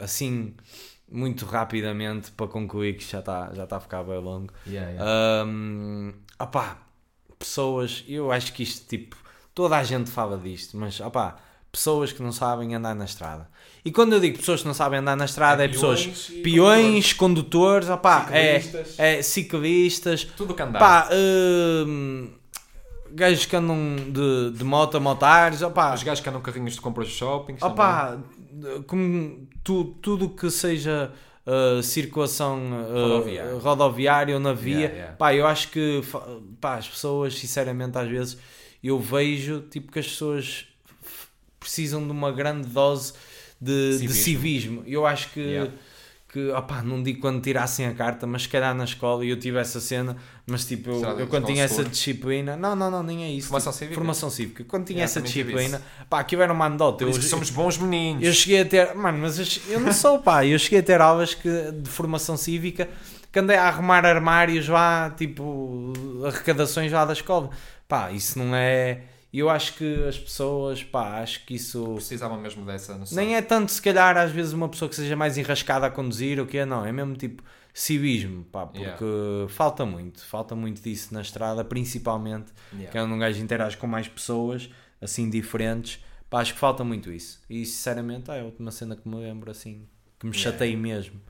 assim, 0.00 0.54
muito 1.10 1.44
rapidamente, 1.46 2.30
para 2.32 2.46
concluir 2.46 2.96
que 2.96 3.04
já 3.04 3.20
está 3.20 3.52
já 3.54 3.66
tá 3.66 3.76
a 3.76 3.80
ficar 3.80 4.02
bem 4.04 4.18
longo. 4.20 4.52
Hum, 5.46 6.12
opá, 6.38 6.78
pessoas, 7.38 8.04
eu 8.08 8.30
acho 8.30 8.52
que 8.52 8.62
isto, 8.62 8.86
tipo, 8.88 9.16
toda 9.54 9.76
a 9.76 9.82
gente 9.84 10.10
fala 10.10 10.36
disto, 10.38 10.76
mas 10.76 11.00
opá, 11.00 11.36
pessoas 11.72 12.12
que 12.12 12.22
não 12.22 12.32
sabem 12.32 12.74
andar 12.74 12.94
na 12.94 13.04
estrada. 13.04 13.48
E 13.84 13.90
quando 13.90 14.12
eu 14.12 14.20
digo 14.20 14.38
pessoas 14.38 14.60
que 14.60 14.66
não 14.66 14.74
sabem 14.74 14.98
andar 15.00 15.16
na 15.16 15.24
estrada, 15.24 15.62
é, 15.62 15.66
É 15.66 15.68
pessoas 15.68 16.04
peões 16.04 16.42
peões, 16.42 17.12
condutores, 17.14 17.88
opá, 17.88 18.26
Ciclistas. 18.26 18.98
é, 18.98 19.18
é 19.18 19.22
ciclistas, 19.22 20.24
Tudo 20.24 20.54
que 20.54 20.62
andar. 20.62 20.78
pá, 20.78 21.08
hum, 21.86 22.30
gajos 23.14 23.46
que 23.46 23.56
andam 23.56 23.96
de, 23.96 24.50
de 24.56 24.64
moto, 24.64 25.00
motares, 25.00 25.62
opá, 25.62 25.94
Os 25.94 26.02
gajos 26.02 26.20
que 26.22 26.28
andam 26.28 26.40
carrinhos 26.40 26.74
de 26.74 26.80
compras 26.80 27.08
de 27.08 27.14
shopping. 27.14 27.54
também. 27.56 27.72
Opá, 27.74 28.18
como 28.86 29.46
tu, 29.64 29.84
tudo 30.02 30.28
que 30.30 30.50
seja 30.50 31.12
uh, 31.46 31.82
circulação 31.82 32.58
uh, 32.58 33.58
Rodoviária. 33.58 34.34
ou 34.34 34.40
na 34.40 34.52
via, 34.52 34.74
Yeah, 34.78 34.94
yeah. 34.94 35.16
pá, 35.16 35.34
eu 35.34 35.46
acho 35.46 35.70
que 35.70 36.02
pá, 36.60 36.76
as 36.76 36.88
pessoas, 36.88 37.34
sinceramente, 37.38 37.96
às 37.98 38.08
vezes 38.08 38.38
eu 38.82 38.98
vejo 38.98 39.60
tipo 39.70 39.92
que 39.92 39.98
as 39.98 40.06
pessoas 40.08 40.66
precisam 41.58 42.04
de 42.04 42.10
uma 42.12 42.32
grande 42.32 42.66
dose 42.68 43.12
de 43.60 43.92
Civismo. 43.98 44.08
de 44.08 44.14
civismo. 44.14 44.82
Eu 44.86 45.06
acho 45.06 45.30
que, 45.32 45.40
Yeah. 45.40 45.72
Que 46.32 46.50
opá, 46.50 46.82
não 46.82 47.02
digo 47.02 47.20
quando 47.20 47.40
tirassem 47.40 47.86
a 47.86 47.94
carta, 47.94 48.26
mas 48.26 48.42
se 48.42 48.48
calhar 48.48 48.72
na 48.74 48.84
escola 48.84 49.24
e 49.24 49.30
eu 49.30 49.38
tive 49.38 49.58
essa 49.58 49.80
cena, 49.80 50.16
mas 50.46 50.64
tipo, 50.64 50.90
eu, 50.90 51.20
eu 51.20 51.26
quando 51.26 51.46
tinha 51.46 51.64
essa 51.64 51.82
disciplina, 51.82 52.56
não, 52.56 52.76
não, 52.76 52.90
não, 52.90 53.02
nem 53.02 53.24
é 53.24 53.30
isso. 53.30 53.48
Formação 53.48 53.72
tipo, 53.72 53.78
cívica? 53.78 53.94
Formação 53.96 54.30
cívica. 54.30 54.64
Quando 54.64 54.84
tinha 54.84 54.98
Yeah, 55.00 55.10
essa 55.10 55.20
disciplina, 55.20 55.82
pá, 56.08 56.20
aquilo 56.20 56.42
era 56.42 56.52
uma 56.52 56.66
anedota. 56.66 57.04
Por 57.04 57.14
Eu, 57.14 57.22
somos 57.22 57.50
bons 57.50 57.78
meninos. 57.78 58.24
eu 58.24 58.32
cheguei 58.32 58.60
a 58.60 58.64
ter, 58.64 58.94
mano, 58.94 59.18
mas 59.18 59.38
eu, 59.38 59.74
eu 59.74 59.80
não 59.80 59.92
sou, 59.92 60.20
pá, 60.20 60.46
eu 60.46 60.58
cheguei 60.58 60.78
a 60.78 60.82
ter 60.82 61.00
aulas 61.00 61.34
que, 61.34 61.48
de 61.72 61.90
formação 61.90 62.36
cívica 62.36 62.88
que 63.32 63.38
andei 63.38 63.56
a 63.56 63.68
arrumar 63.68 64.04
armários 64.04 64.68
lá, 64.68 65.10
tipo, 65.10 65.92
arrecadações 66.24 66.90
lá 66.92 67.04
da 67.04 67.12
escola. 67.12 67.50
Pá, 67.88 68.10
isso 68.12 68.38
não 68.38 68.54
é. 68.54 69.02
Eu 69.32 69.48
acho 69.48 69.74
que 69.74 70.04
as 70.08 70.18
pessoas, 70.18 70.82
pá, 70.82 71.20
acho 71.20 71.44
que 71.46 71.54
isso. 71.54 71.94
Precisavam 71.94 72.40
mesmo 72.40 72.64
dessa 72.66 72.96
noção. 72.98 73.16
Nem 73.16 73.36
é 73.36 73.42
tanto, 73.42 73.70
se 73.70 73.80
calhar, 73.80 74.16
às 74.16 74.32
vezes 74.32 74.52
uma 74.52 74.68
pessoa 74.68 74.88
que 74.88 74.96
seja 74.96 75.14
mais 75.14 75.38
enrascada 75.38 75.86
a 75.86 75.90
conduzir, 75.90 76.40
o 76.40 76.46
que 76.46 76.58
é, 76.58 76.66
não, 76.66 76.84
é 76.84 76.90
mesmo 76.90 77.14
tipo 77.14 77.42
civismo, 77.72 78.42
pá, 78.44 78.66
porque 78.66 78.80
Yeah. 79.04 79.48
falta 79.48 79.86
muito, 79.86 80.24
falta 80.26 80.56
muito 80.56 80.82
disso 80.82 81.14
na 81.14 81.20
estrada, 81.20 81.64
principalmente, 81.64 82.52
Yeah. 82.72 82.90
que 82.90 82.98
é 82.98 83.02
onde 83.02 83.12
um 83.14 83.18
gajo 83.18 83.40
interage 83.40 83.76
com 83.76 83.86
mais 83.86 84.08
pessoas, 84.08 84.68
assim, 85.00 85.30
diferentes, 85.30 86.04
pá, 86.28 86.40
acho 86.40 86.54
que 86.54 86.58
falta 86.58 86.82
muito 86.82 87.12
isso. 87.12 87.40
E, 87.48 87.64
sinceramente, 87.64 88.30
ah, 88.30 88.34
é 88.36 88.40
a 88.40 88.44
última 88.44 88.72
cena 88.72 88.96
que 88.96 89.08
me 89.08 89.14
lembro, 89.16 89.48
assim, 89.50 89.86
que 90.18 90.26
me 90.26 90.32
Yeah. 90.36 90.50
chatei 90.50 90.74
mesmo. 90.76 91.20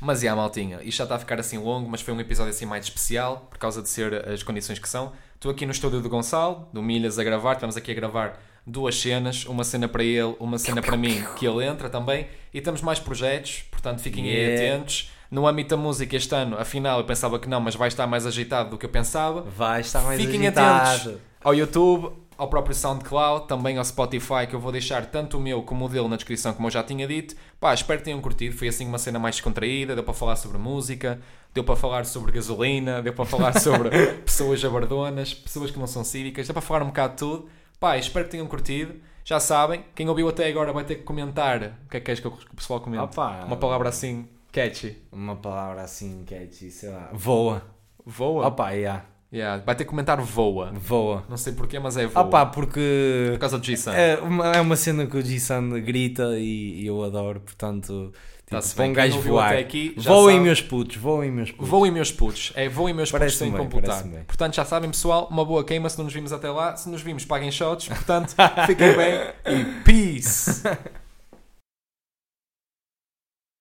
Mas 0.00 0.20
já, 0.20 0.34
maltinha, 0.36 0.80
isto 0.84 0.98
já 0.98 1.04
está 1.04 1.16
a 1.16 1.18
ficar 1.18 1.40
assim 1.40 1.58
longo, 1.58 1.90
mas 1.90 2.00
foi 2.00 2.14
um 2.14 2.20
episódio 2.20 2.50
assim 2.52 2.64
mais 2.64 2.84
especial, 2.84 3.48
por 3.50 3.58
causa 3.58 3.82
de 3.82 3.88
ser 3.88 4.28
as 4.28 4.44
condições 4.44 4.78
que 4.78 4.88
são. 4.88 5.12
Estou 5.38 5.52
aqui 5.52 5.64
no 5.64 5.70
estúdio 5.70 6.00
do 6.00 6.08
Gonçalo, 6.08 6.66
do 6.72 6.82
Milhas, 6.82 7.16
a 7.16 7.22
gravar. 7.22 7.52
Estamos 7.52 7.76
aqui 7.76 7.92
a 7.92 7.94
gravar 7.94 8.40
duas 8.66 8.98
cenas, 9.00 9.46
uma 9.46 9.62
cena 9.62 9.86
para 9.86 10.02
ele, 10.02 10.34
uma 10.40 10.58
cena 10.58 10.82
para 10.82 10.96
mim, 10.96 11.24
que 11.36 11.46
ele 11.46 11.64
entra 11.64 11.88
também. 11.88 12.26
E 12.52 12.60
temos 12.60 12.82
mais 12.82 12.98
projetos, 12.98 13.62
portanto 13.70 14.00
fiquem 14.00 14.24
aí 14.24 14.30
Yeah. 14.34 14.54
atentos. 14.74 15.12
No 15.30 15.46
âmbito 15.46 15.70
da 15.70 15.76
música 15.76 16.16
este 16.16 16.34
ano, 16.34 16.58
afinal, 16.58 16.98
eu 16.98 17.04
pensava 17.04 17.38
que 17.38 17.48
não, 17.48 17.60
mas 17.60 17.76
vai 17.76 17.86
estar 17.86 18.04
mais 18.08 18.26
agitado 18.26 18.70
do 18.70 18.78
que 18.78 18.86
eu 18.86 18.90
pensava. 18.90 19.42
Vai 19.42 19.80
estar 19.82 20.00
mais 20.00 20.20
Fiquem 20.20 20.40
agitado. 20.40 20.88
atentos 21.00 21.20
ao 21.44 21.54
YouTube, 21.54 22.12
ao 22.38 22.48
próprio 22.48 22.74
SoundCloud, 22.74 23.48
também 23.48 23.76
ao 23.76 23.84
Spotify, 23.84 24.46
que 24.48 24.54
eu 24.54 24.60
vou 24.60 24.70
deixar 24.70 25.04
tanto 25.06 25.36
o 25.36 25.40
meu 25.40 25.60
como 25.64 25.84
o 25.84 25.88
dele 25.88 26.06
na 26.06 26.14
descrição, 26.14 26.54
como 26.54 26.68
eu 26.68 26.70
já 26.70 26.84
tinha 26.84 27.06
dito. 27.06 27.34
Pá, 27.58 27.74
espero 27.74 27.98
que 27.98 28.04
tenham 28.04 28.20
curtido. 28.20 28.56
Foi 28.56 28.68
assim 28.68 28.86
uma 28.86 28.96
cena 28.96 29.18
mais 29.18 29.34
descontraída, 29.34 29.96
deu 29.96 30.04
para 30.04 30.14
falar 30.14 30.36
sobre 30.36 30.56
música, 30.56 31.20
deu 31.52 31.64
para 31.64 31.74
falar 31.74 32.06
sobre 32.06 32.30
gasolina, 32.30 33.02
deu 33.02 33.12
para 33.12 33.24
falar 33.24 33.58
sobre 33.58 33.90
pessoas 34.18 34.60
jabardonas, 34.60 35.34
pessoas 35.34 35.72
que 35.72 35.78
não 35.80 35.88
são 35.88 36.04
cívicas, 36.04 36.46
deu 36.46 36.54
para 36.54 36.62
falar 36.62 36.84
um 36.84 36.86
bocado 36.86 37.14
de 37.14 37.18
tudo. 37.18 37.48
Pá, 37.80 37.98
espero 37.98 38.26
que 38.26 38.30
tenham 38.30 38.46
curtido. 38.46 38.94
Já 39.24 39.40
sabem, 39.40 39.84
quem 39.94 40.08
ouviu 40.08 40.28
até 40.28 40.48
agora 40.48 40.72
vai 40.72 40.84
ter 40.84 40.94
que 40.94 41.02
comentar. 41.02 41.56
O 41.84 41.90
que 41.90 41.96
é 41.96 42.00
que 42.00 42.06
queres 42.06 42.20
que 42.20 42.28
o 42.28 42.56
pessoal 42.56 42.80
comente? 42.80 43.02
Opa. 43.02 43.44
Uma 43.44 43.56
palavra 43.56 43.88
assim, 43.88 44.28
catchy. 44.52 44.96
Uma 45.10 45.34
palavra 45.34 45.82
assim, 45.82 46.24
catchy, 46.24 46.70
sei 46.70 46.90
lá, 46.90 47.10
voa. 47.12 47.62
Voa? 48.06 48.46
Opa, 48.46 48.70
yeah. 48.70 49.04
Yeah, 49.30 49.62
vai 49.62 49.74
ter 49.74 49.84
que 49.84 49.90
comentar 49.90 50.18
voa. 50.20 50.72
voa. 50.72 51.22
Não 51.28 51.36
sei 51.36 51.52
porquê, 51.52 51.78
mas 51.78 51.96
é 51.98 52.06
voa. 52.06 52.24
Opa, 52.24 52.46
porque... 52.46 53.28
Por 53.32 53.38
causa 53.38 53.58
do 53.58 53.64
G-Sun. 53.64 53.92
É 53.92 54.16
uma, 54.16 54.52
é 54.52 54.60
uma 54.60 54.74
cena 54.74 55.06
que 55.06 55.16
o 55.16 55.22
G-Sun 55.22 55.68
grita 55.82 56.38
e, 56.38 56.80
e 56.80 56.86
eu 56.86 57.04
adoro, 57.04 57.40
portanto, 57.40 58.10
tipo, 58.46 58.56
um 58.56 58.74
Quem 58.74 58.92
gajo 58.94 59.20
voar. 59.20 59.54
aqui 59.56 59.94
Voem 59.98 60.36
sabe. 60.36 60.44
meus 60.44 60.62
putos, 60.62 60.96
voem 60.96 61.30
meus 61.30 61.50
putos. 61.50 61.68
Voem 61.68 61.90
meus 61.92 62.10
putos. 62.10 62.52
É 62.54 62.68
voem 62.70 62.94
meus 62.94 63.10
putos 63.10 63.20
Parece-me 63.20 63.50
sem 63.50 63.58
bem, 63.58 63.68
computar. 63.68 64.02
Portanto, 64.26 64.54
já 64.54 64.64
sabem, 64.64 64.90
pessoal, 64.90 65.28
uma 65.30 65.44
boa 65.44 65.62
queima 65.62 65.90
se 65.90 65.98
não 65.98 66.06
nos 66.06 66.14
vimos 66.14 66.32
até 66.32 66.48
lá. 66.50 66.74
Se 66.74 66.88
nos 66.88 67.02
vimos, 67.02 67.26
paguem 67.26 67.50
shots. 67.50 67.88
Portanto, 67.88 68.34
fiquem 68.66 68.96
bem 68.96 69.20
e 69.46 69.64
peace! 69.82 70.62